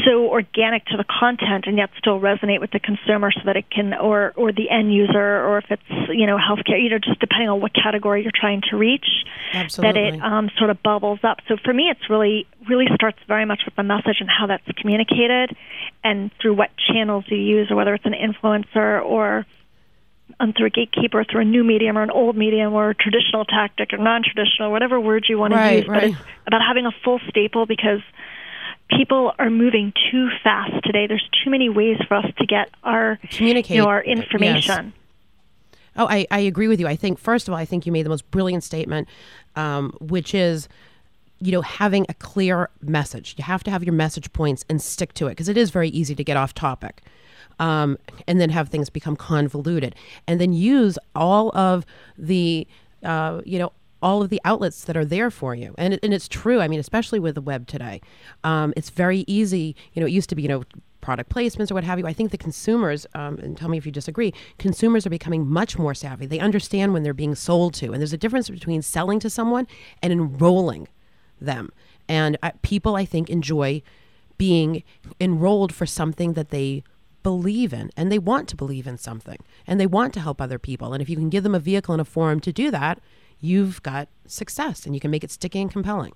[0.04, 3.64] so organic to the content and yet still resonate with the consumer so that it
[3.70, 7.18] can or or the end user or if it's you know healthcare you know just
[7.18, 10.02] depending on what category you're trying to reach Absolutely.
[10.02, 13.46] that it um, sort of bubbles up so for me it's really really starts very
[13.46, 15.56] much with the message and how that's communicated
[16.04, 19.46] and through what channels you use or whether it's an influencer or
[20.40, 23.44] um, through a gatekeeper, through a new medium or an old medium or a traditional
[23.44, 25.86] tactic or non-traditional, whatever word you want to Right, use.
[25.86, 26.16] But it's
[26.46, 28.00] about having a full staple because
[28.88, 31.06] people are moving too fast today.
[31.06, 34.18] There's too many ways for us to get our Communicate, you know, our yes.
[34.18, 34.92] information.
[35.96, 36.86] Oh, I, I agree with you.
[36.86, 39.08] I think, first of all, I think you made the most brilliant statement,
[39.56, 40.68] um, which is,
[41.40, 43.34] you know, having a clear message.
[43.36, 45.88] You have to have your message points and stick to it because it is very
[45.90, 47.02] easy to get off topic.
[47.60, 49.94] Um, and then have things become convoluted,
[50.26, 51.84] and then use all of
[52.16, 52.66] the,
[53.04, 55.74] uh, you know, all of the outlets that are there for you.
[55.76, 56.60] And, and it's true.
[56.60, 58.00] I mean, especially with the web today,
[58.44, 59.76] um, it's very easy.
[59.92, 60.62] You know, it used to be, you know,
[61.02, 62.06] product placements or what have you.
[62.06, 65.78] I think the consumers, um, and tell me if you disagree, consumers are becoming much
[65.78, 66.26] more savvy.
[66.26, 67.92] They understand when they're being sold to.
[67.92, 69.66] And there's a difference between selling to someone
[70.02, 70.88] and enrolling
[71.40, 71.70] them.
[72.08, 73.82] And uh, people, I think, enjoy
[74.38, 74.82] being
[75.20, 76.82] enrolled for something that they
[77.22, 80.58] believe in and they want to believe in something and they want to help other
[80.58, 80.92] people.
[80.92, 83.00] And if you can give them a vehicle and a forum to do that,
[83.40, 86.12] you've got success and you can make it sticky and compelling.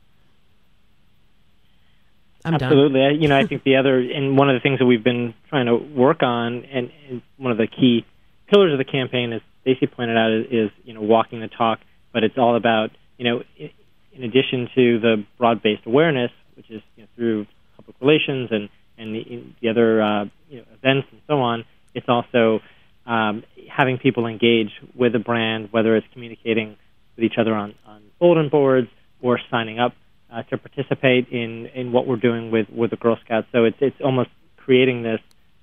[2.44, 2.64] I'm done.
[2.64, 3.00] Absolutely.
[3.00, 5.34] I, you know, I think the other, and one of the things that we've been
[5.48, 8.04] trying to work on, and, and one of the key
[8.52, 11.80] pillars of the campaign, as Stacey pointed out, is, is you know walking the talk.
[12.12, 17.02] But it's all about you know, in, addition to the broad-based awareness, which is you
[17.02, 17.46] know, through
[17.76, 18.68] public relations and
[18.98, 21.64] and the, the other uh, you know, events and so on,
[21.94, 22.60] it's also
[23.06, 26.76] um, having people engage with the brand, whether it's communicating
[27.16, 28.88] with each other on, on bulletin boards
[29.20, 29.92] or signing up
[30.32, 33.46] uh, to participate in, in what we're doing with, with the Girl Scouts.
[33.52, 35.20] So it's it's almost creating this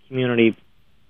[0.07, 0.55] community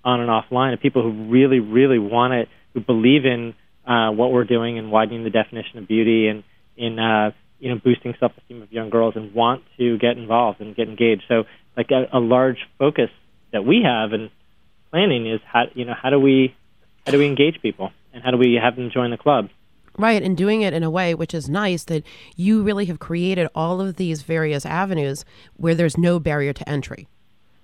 [0.03, 3.53] on and offline of people who really, really want it, who believe in
[3.85, 6.43] uh, what we're doing and widening the definition of beauty and
[6.77, 10.75] in uh, you know boosting self-esteem of young girls and want to get involved and
[10.75, 11.23] get engaged.
[11.27, 11.43] So
[11.77, 13.09] like a, a large focus
[13.53, 14.29] that we have in
[14.89, 16.53] planning is how you know how do we
[17.05, 19.49] how do we engage people and how do we have them join the club?
[19.97, 22.03] Right, and doing it in a way which is nice that
[22.35, 25.23] you really have created all of these various avenues
[25.55, 27.07] where there's no barrier to entry.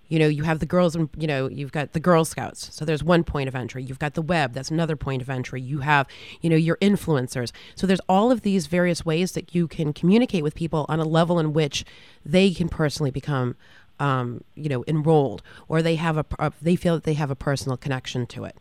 [0.10, 2.74] You know, you have the girls and you know, you've got the Girl Scouts.
[2.74, 3.84] So there's one point of entry.
[3.84, 5.62] You've got the web, that's another point of entry.
[5.62, 6.08] You have,
[6.42, 7.52] you know, your influencers.
[7.76, 11.06] So there's all of these various ways that you can communicate with people on a
[11.06, 11.86] level in which
[12.26, 13.56] they can personally become
[14.00, 17.36] um, you know, enrolled or they have a, a they feel that they have a
[17.36, 18.56] personal connection to it.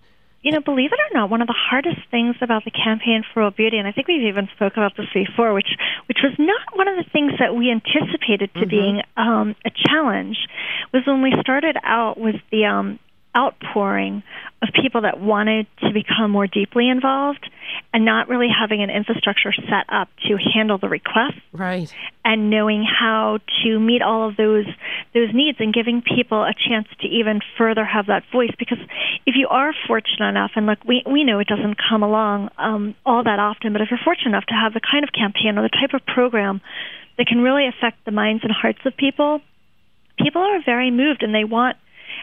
[0.47, 3.41] You know, believe it or not, one of the hardest things about the campaign for
[3.41, 5.75] Real Beauty, and I think we've even spoken about this before, which
[6.07, 10.37] which was not one of the things that we anticipated to being um, a challenge,
[10.95, 13.01] was when we started out with the um,
[13.37, 14.23] outpouring
[14.63, 17.49] of people that wanted to become more deeply involved
[17.93, 21.93] and not really having an infrastructure set up to handle the requests Right.
[22.25, 24.65] and knowing how to meet all of those
[25.15, 28.79] those needs and giving people a chance to even further have that voice because
[29.27, 32.95] if you are fortunate enough and look we we know it doesn't come along um,
[33.05, 35.63] all that often but if you're fortunate enough to have the kind of campaign or
[35.63, 36.61] the type of program
[37.19, 39.41] that can really affect the minds and hearts of people
[40.19, 41.77] people are very moved and they want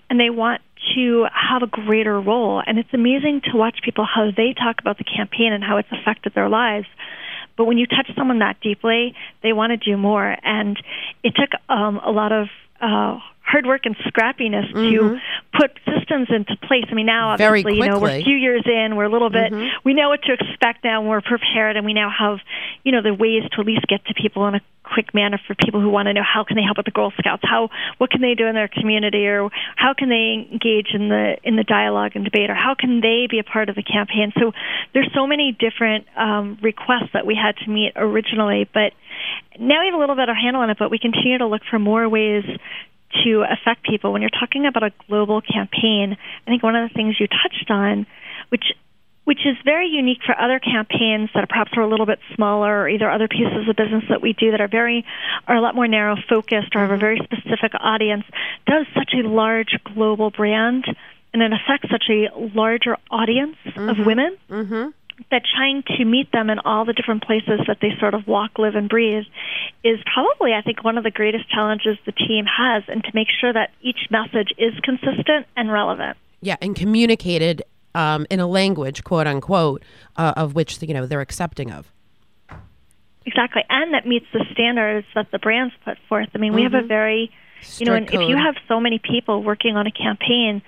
[0.09, 0.61] and they want
[0.95, 4.97] to have a greater role and it's amazing to watch people how they talk about
[4.97, 6.87] the campaign and how it's affected their lives
[7.57, 10.35] but when you touch someone that deeply, they want to do more.
[10.43, 10.77] And
[11.23, 12.47] it took um, a lot of
[12.81, 13.19] uh,
[13.53, 14.89] hard work and scrappiness Mhm.
[14.89, 15.21] to
[15.53, 16.85] put systems into place.
[16.89, 19.53] I mean, now obviously, you know, we're a few years in, we're a little bit,
[19.53, 19.69] Mhm.
[19.83, 22.39] we know what to expect now, and we're prepared, and we now have,
[22.83, 25.53] you know, the ways to at least get to people in a quick manner for
[25.53, 28.09] people who want to know how can they help with the Girl Scouts, how what
[28.09, 31.63] can they do in their community, or how can they engage in the in the
[31.63, 34.33] dialogue and debate, or how can they be a part of the campaign.
[34.39, 34.51] So
[34.93, 38.93] there's so many different um, requests that we had to meet originally, but
[39.59, 40.77] now we have a little better handle on it.
[40.79, 42.43] But we continue to look for more ways
[43.23, 44.11] to affect people.
[44.13, 47.69] When you're talking about a global campaign, I think one of the things you touched
[47.69, 48.05] on,
[48.49, 48.65] which
[49.25, 52.81] which is very unique for other campaigns that are perhaps are a little bit smaller,
[52.81, 55.05] or either other pieces of business that we do that are very
[55.47, 58.25] are a lot more narrow focused or have a very specific audience,
[58.67, 60.85] does such a large global brand
[61.33, 64.05] and it affects such a larger audience of Mhm.
[64.05, 64.87] women Mm-hmm.
[65.31, 68.57] That trying to meet them in all the different places that they sort of walk,
[68.57, 69.25] live, and breathe
[69.83, 73.27] is probably, I think, one of the greatest challenges the team has, and to make
[73.29, 76.17] sure that each message is consistent and relevant.
[76.41, 77.63] Yeah, and communicated
[77.95, 79.83] um, in a language, quote unquote,
[80.17, 81.91] uh, of which you know they're accepting of.
[83.25, 86.27] Exactly, and that meets the standards that the brands put forth.
[86.35, 86.87] I mean, we have a Mhm.
[86.87, 87.31] very,
[87.77, 90.61] you know, and Strict if you have so many people working on a campaign,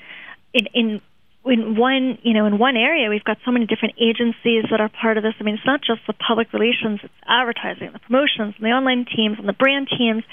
[0.54, 1.02] in in
[1.46, 4.90] in one, you know, in one area, we've got so many different agencies that are
[4.90, 5.34] part of this.
[5.40, 9.06] I mean, it's not just the public relations; it's advertising, the promotions, and the online
[9.06, 10.24] teams, and the brand teams,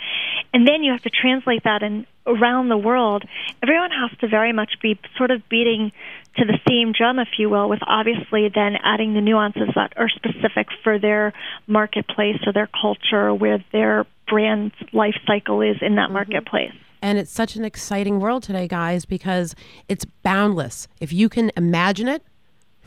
[0.55, 3.25] and then you have to translate that in around the world.
[3.63, 5.93] Everyone has to very much be sort of beating
[6.39, 10.09] to the same drum, if you will, with obviously then adding the nuances that are
[10.09, 11.35] specific for their
[11.67, 16.15] marketplace or their culture, or where their brand life cycle is in that mm-hmm.
[16.15, 16.73] marketplace.
[17.03, 19.55] And it's such an exciting world today, guys, because
[19.89, 20.87] it's boundless.
[21.01, 22.23] If you can imagine it,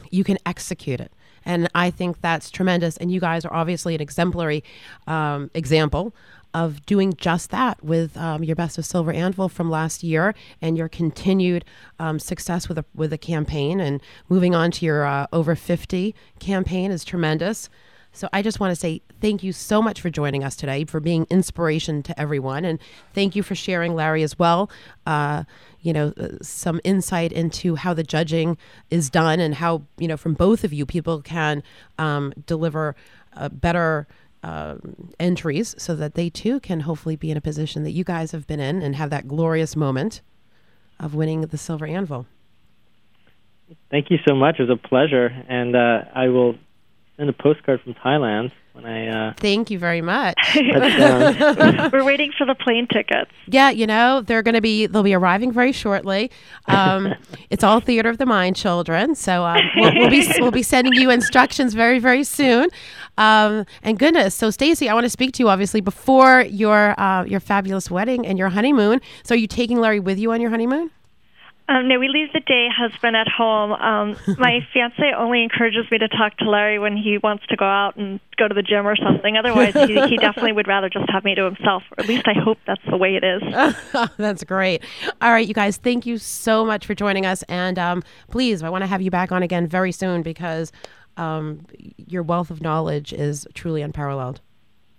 [0.09, 1.11] you can execute it.
[1.43, 2.97] And I think that's tremendous.
[2.97, 4.63] And you guys are obviously an exemplary
[5.05, 6.16] um, example
[6.55, 10.78] of doing just that with um, your Best of Silver Anvil from last year and
[10.78, 11.66] your continued
[11.99, 16.16] um, success with a, with a campaign and moving on to your uh, over 50
[16.39, 17.70] campaign is tremendous.
[18.16, 21.01] So I just want to say thank you so much for joining us today, for
[21.01, 22.80] being inspiration to everyone, and
[23.13, 24.70] thank you for sharing, Larry, as well.
[25.05, 25.43] Uh,
[25.82, 28.57] you know, uh, some insight into how the judging
[28.89, 31.61] is done and how you know from both of you people can
[31.99, 32.95] um, deliver
[33.36, 34.07] uh, better.
[34.43, 34.78] Uh,
[35.20, 38.45] entries so that they too can hopefully be in a position that you guys have
[38.45, 40.22] been in and have that glorious moment
[40.99, 42.28] of winning the silver anvil.
[43.89, 44.59] Thank you so much.
[44.59, 46.53] It was a pleasure, and uh, I will
[47.18, 49.07] send a postcard from Thailand when I.
[49.07, 50.38] Uh, Thank you very much.
[50.55, 53.32] We're waiting for the plane tickets.
[53.47, 56.32] Yeah, you know they're going to be they'll be arriving very shortly.
[56.68, 57.13] Um,
[57.49, 59.16] it's all theater of the mind, children.
[59.16, 62.70] So um, we'll, we'll be we'll be sending you instructions very very soon.
[63.18, 67.24] Um, and goodness, so Stacy, I want to speak to you obviously before your uh,
[67.26, 68.99] your fabulous wedding and your honeymoon.
[69.24, 70.91] So are you taking Larry with you on your honeymoon?
[71.68, 73.72] Um, no, we leave the day husband at home.
[73.74, 77.66] Um, my fiance only encourages me to talk to Larry when he wants to go
[77.66, 79.36] out and go to the gym or something.
[79.36, 81.84] Otherwise, he, he definitely would rather just have me to himself.
[81.91, 83.41] Or at least I hope that's the way it is.
[84.18, 84.84] That's great.
[85.22, 87.43] All right, you guys, thank you so much for joining us.
[87.43, 90.72] And um, please, I want to have you back on again very soon because
[91.18, 91.66] um,
[91.97, 94.41] your wealth of knowledge is truly unparalleled.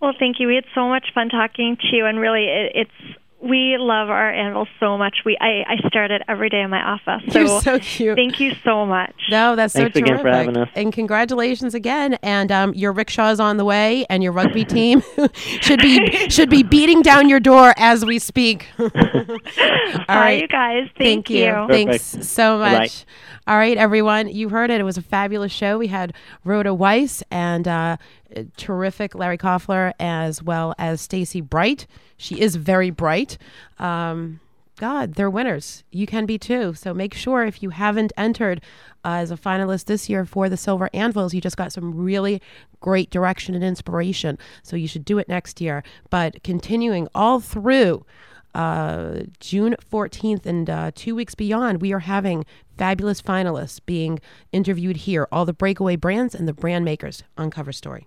[0.01, 0.49] Well, thank you.
[0.49, 4.33] We had so much fun talking to you, and really, it, it's we love our
[4.33, 5.19] anvils so much.
[5.25, 7.23] We I, I stare at it every day in my office.
[7.33, 8.17] So, You're so cute.
[8.17, 9.15] Thank you so much.
[9.31, 10.23] No, that's Thanks so again terrific.
[10.33, 10.69] for having us.
[10.75, 12.15] And congratulations again.
[12.23, 15.03] And um, your rickshaw is on the way, and your rugby team
[15.35, 18.69] should be should be beating down your door as we speak.
[18.79, 18.89] All
[20.09, 20.89] right, you guys.
[20.97, 21.45] Thank you.
[21.45, 21.67] you.
[21.69, 22.25] Thanks Perfect.
[22.25, 22.89] so Bye-bye.
[23.49, 24.27] All right, everyone.
[24.27, 24.81] You heard it.
[24.81, 25.79] It was a fabulous show.
[25.79, 27.97] We had Rhoda Weiss and uh,
[28.57, 31.87] terrific Larry Koffler, as well as Stacy Bright.
[32.17, 33.39] She is very bright.
[33.79, 34.41] Um,
[34.79, 35.85] God, they're winners.
[35.93, 36.75] You can be too.
[36.75, 38.61] So make sure if you haven't entered
[39.05, 42.43] uh, as a finalist this year for the Silver Anvils, you just got some really
[42.81, 44.39] great direction and inspiration.
[44.65, 45.85] So you should do it next year.
[46.11, 48.05] But continuing all through
[48.57, 52.45] uh, June 14th and uh, two weeks beyond, we are having
[52.79, 54.19] fabulous finalists being
[54.51, 55.29] interviewed here.
[55.31, 58.07] All the breakaway brands and the brand makers on Cover Story.